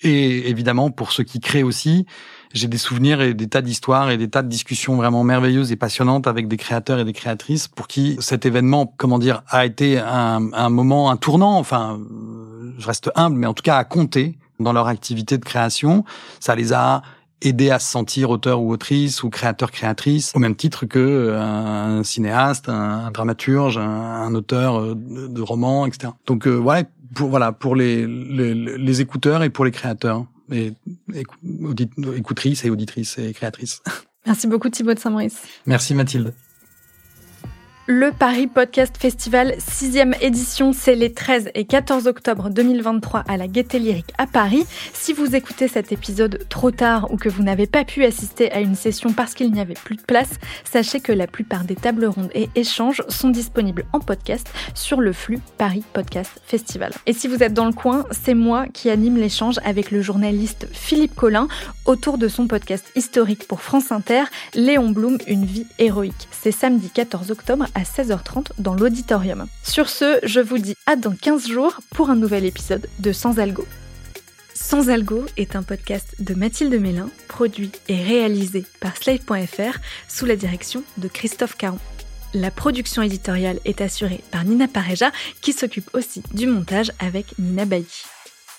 et 0.03 0.49
évidemment 0.49 0.91
pour 0.91 1.11
ceux 1.11 1.23
qui 1.23 1.39
créent 1.39 1.63
aussi. 1.63 2.05
J'ai 2.53 2.67
des 2.67 2.77
souvenirs 2.77 3.21
et 3.21 3.33
des 3.33 3.47
tas 3.47 3.61
d'histoires 3.61 4.11
et 4.11 4.17
des 4.17 4.29
tas 4.29 4.41
de 4.41 4.49
discussions 4.49 4.95
vraiment 4.95 5.23
merveilleuses 5.23 5.71
et 5.71 5.77
passionnantes 5.77 6.27
avec 6.27 6.49
des 6.49 6.57
créateurs 6.57 6.99
et 6.99 7.05
des 7.05 7.13
créatrices 7.13 7.69
pour 7.69 7.87
qui 7.87 8.17
cet 8.19 8.45
événement, 8.45 8.93
comment 8.97 9.19
dire, 9.19 9.43
a 9.47 9.65
été 9.65 9.99
un, 9.99 10.69
moment, 10.69 11.11
un 11.11 11.17
tournant. 11.17 11.57
Enfin, 11.57 11.99
je 12.77 12.85
reste 12.85 13.09
humble, 13.15 13.37
mais 13.37 13.47
en 13.47 13.53
tout 13.53 13.63
cas 13.63 13.77
à 13.77 13.85
compter 13.85 14.37
dans 14.59 14.73
leur 14.73 14.87
activité 14.87 15.37
de 15.37 15.45
création. 15.45 16.03
Ça 16.39 16.55
les 16.55 16.73
a 16.73 17.01
aidés 17.41 17.71
à 17.71 17.79
se 17.79 17.89
sentir 17.89 18.29
auteur 18.29 18.61
ou 18.61 18.71
autrice 18.71 19.23
ou 19.23 19.29
créateur 19.29 19.71
créatrice 19.71 20.31
au 20.35 20.39
même 20.39 20.55
titre 20.55 20.85
que 20.85 20.99
euh, 20.99 21.41
un 21.41 22.03
cinéaste, 22.03 22.69
un, 22.69 23.11
dramaturge, 23.11 23.77
un, 23.77 24.33
auteur 24.35 24.79
euh, 24.79 24.95
de, 24.95 25.41
romans, 25.41 25.85
etc. 25.85 26.13
Donc 26.27 26.47
euh, 26.47 26.51
voilà, 26.51 26.83
pour 27.13 27.29
voilà 27.29 27.51
pour 27.51 27.75
les, 27.75 28.07
les, 28.07 28.53
les 28.53 29.01
écouteurs 29.01 29.43
et 29.43 29.49
pour 29.49 29.65
les 29.65 29.71
créateurs 29.71 30.25
et 30.51 30.73
écoutrices 32.15 32.65
et 32.65 32.69
auditrices 32.69 33.17
et 33.17 33.33
créatrices. 33.33 33.81
Merci 34.25 34.47
beaucoup 34.47 34.69
Thibaut 34.69 34.93
de 34.93 34.99
Saint-Maurice. 34.99 35.41
Merci 35.65 35.95
Mathilde. 35.95 36.33
Le 37.87 38.11
Paris 38.11 38.45
Podcast 38.45 38.95
Festival 38.95 39.55
6e 39.57 40.15
édition, 40.21 40.71
c'est 40.71 40.93
les 40.93 41.11
13 41.13 41.49
et 41.55 41.65
14 41.65 42.05
octobre 42.05 42.51
2023 42.51 43.23
à 43.27 43.37
la 43.37 43.47
Gaîté 43.47 43.79
Lyrique 43.79 44.13
à 44.19 44.27
Paris. 44.27 44.67
Si 44.93 45.13
vous 45.13 45.35
écoutez 45.35 45.67
cet 45.67 45.91
épisode 45.91 46.45
trop 46.47 46.69
tard 46.69 47.11
ou 47.11 47.17
que 47.17 47.27
vous 47.27 47.41
n'avez 47.41 47.65
pas 47.65 47.83
pu 47.83 48.05
assister 48.05 48.51
à 48.51 48.59
une 48.59 48.75
session 48.75 49.13
parce 49.13 49.33
qu'il 49.33 49.51
n'y 49.51 49.59
avait 49.59 49.73
plus 49.73 49.95
de 49.95 50.03
place, 50.03 50.29
sachez 50.63 50.99
que 50.99 51.11
la 51.11 51.25
plupart 51.25 51.63
des 51.63 51.75
tables 51.75 52.05
rondes 52.05 52.29
et 52.35 52.49
échanges 52.53 53.01
sont 53.09 53.29
disponibles 53.29 53.85
en 53.93 53.99
podcast 53.99 54.47
sur 54.75 55.01
le 55.01 55.11
flux 55.11 55.39
Paris 55.57 55.83
Podcast 55.91 56.39
Festival. 56.45 56.93
Et 57.07 57.13
si 57.13 57.27
vous 57.27 57.41
êtes 57.41 57.55
dans 57.55 57.65
le 57.65 57.73
coin, 57.73 58.05
c'est 58.11 58.35
moi 58.35 58.67
qui 58.71 58.91
anime 58.91 59.17
l'échange 59.17 59.59
avec 59.65 59.89
le 59.89 60.03
journaliste 60.03 60.67
Philippe 60.71 61.15
Collin 61.15 61.47
autour 61.85 62.19
de 62.19 62.27
son 62.27 62.45
podcast 62.45 62.85
historique 62.95 63.47
pour 63.47 63.61
France 63.61 63.91
Inter, 63.91 64.25
Léon 64.53 64.91
Blum, 64.91 65.17
Une 65.25 65.45
vie 65.45 65.65
héroïque. 65.79 66.27
C'est 66.31 66.51
samedi 66.51 66.91
14 66.91 67.31
octobre 67.31 67.65
à 67.75 67.83
16h30 67.83 68.47
dans 68.57 68.73
l'auditorium. 68.73 69.47
Sur 69.63 69.89
ce, 69.89 70.19
je 70.23 70.39
vous 70.39 70.57
dis 70.57 70.75
à 70.85 70.95
dans 70.95 71.15
15 71.15 71.47
jours 71.47 71.79
pour 71.91 72.09
un 72.09 72.15
nouvel 72.15 72.45
épisode 72.45 72.87
de 72.99 73.11
Sans 73.11 73.39
Algo. 73.39 73.65
Sans 74.53 74.89
Algo 74.89 75.25
est 75.37 75.55
un 75.55 75.63
podcast 75.63 76.15
de 76.19 76.33
Mathilde 76.33 76.79
Mélin, 76.79 77.09
produit 77.27 77.71
et 77.87 78.01
réalisé 78.01 78.63
par 78.79 78.95
Slate.fr 78.95 79.79
sous 80.07 80.25
la 80.25 80.35
direction 80.35 80.83
de 80.97 81.07
Christophe 81.07 81.57
Caron. 81.57 81.79
La 82.33 82.51
production 82.51 83.01
éditoriale 83.01 83.59
est 83.65 83.81
assurée 83.81 84.23
par 84.31 84.45
Nina 84.45 84.67
Pareja 84.67 85.11
qui 85.41 85.51
s'occupe 85.51 85.89
aussi 85.93 86.23
du 86.33 86.47
montage 86.47 86.91
avec 86.99 87.37
Nina 87.39 87.65
Bailly. 87.65 88.03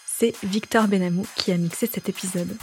C'est 0.07 0.35
Victor 0.43 0.89
Benamou 0.89 1.25
qui 1.37 1.53
a 1.53 1.57
mixé 1.57 1.89
cet 1.93 2.09
épisode. 2.09 2.55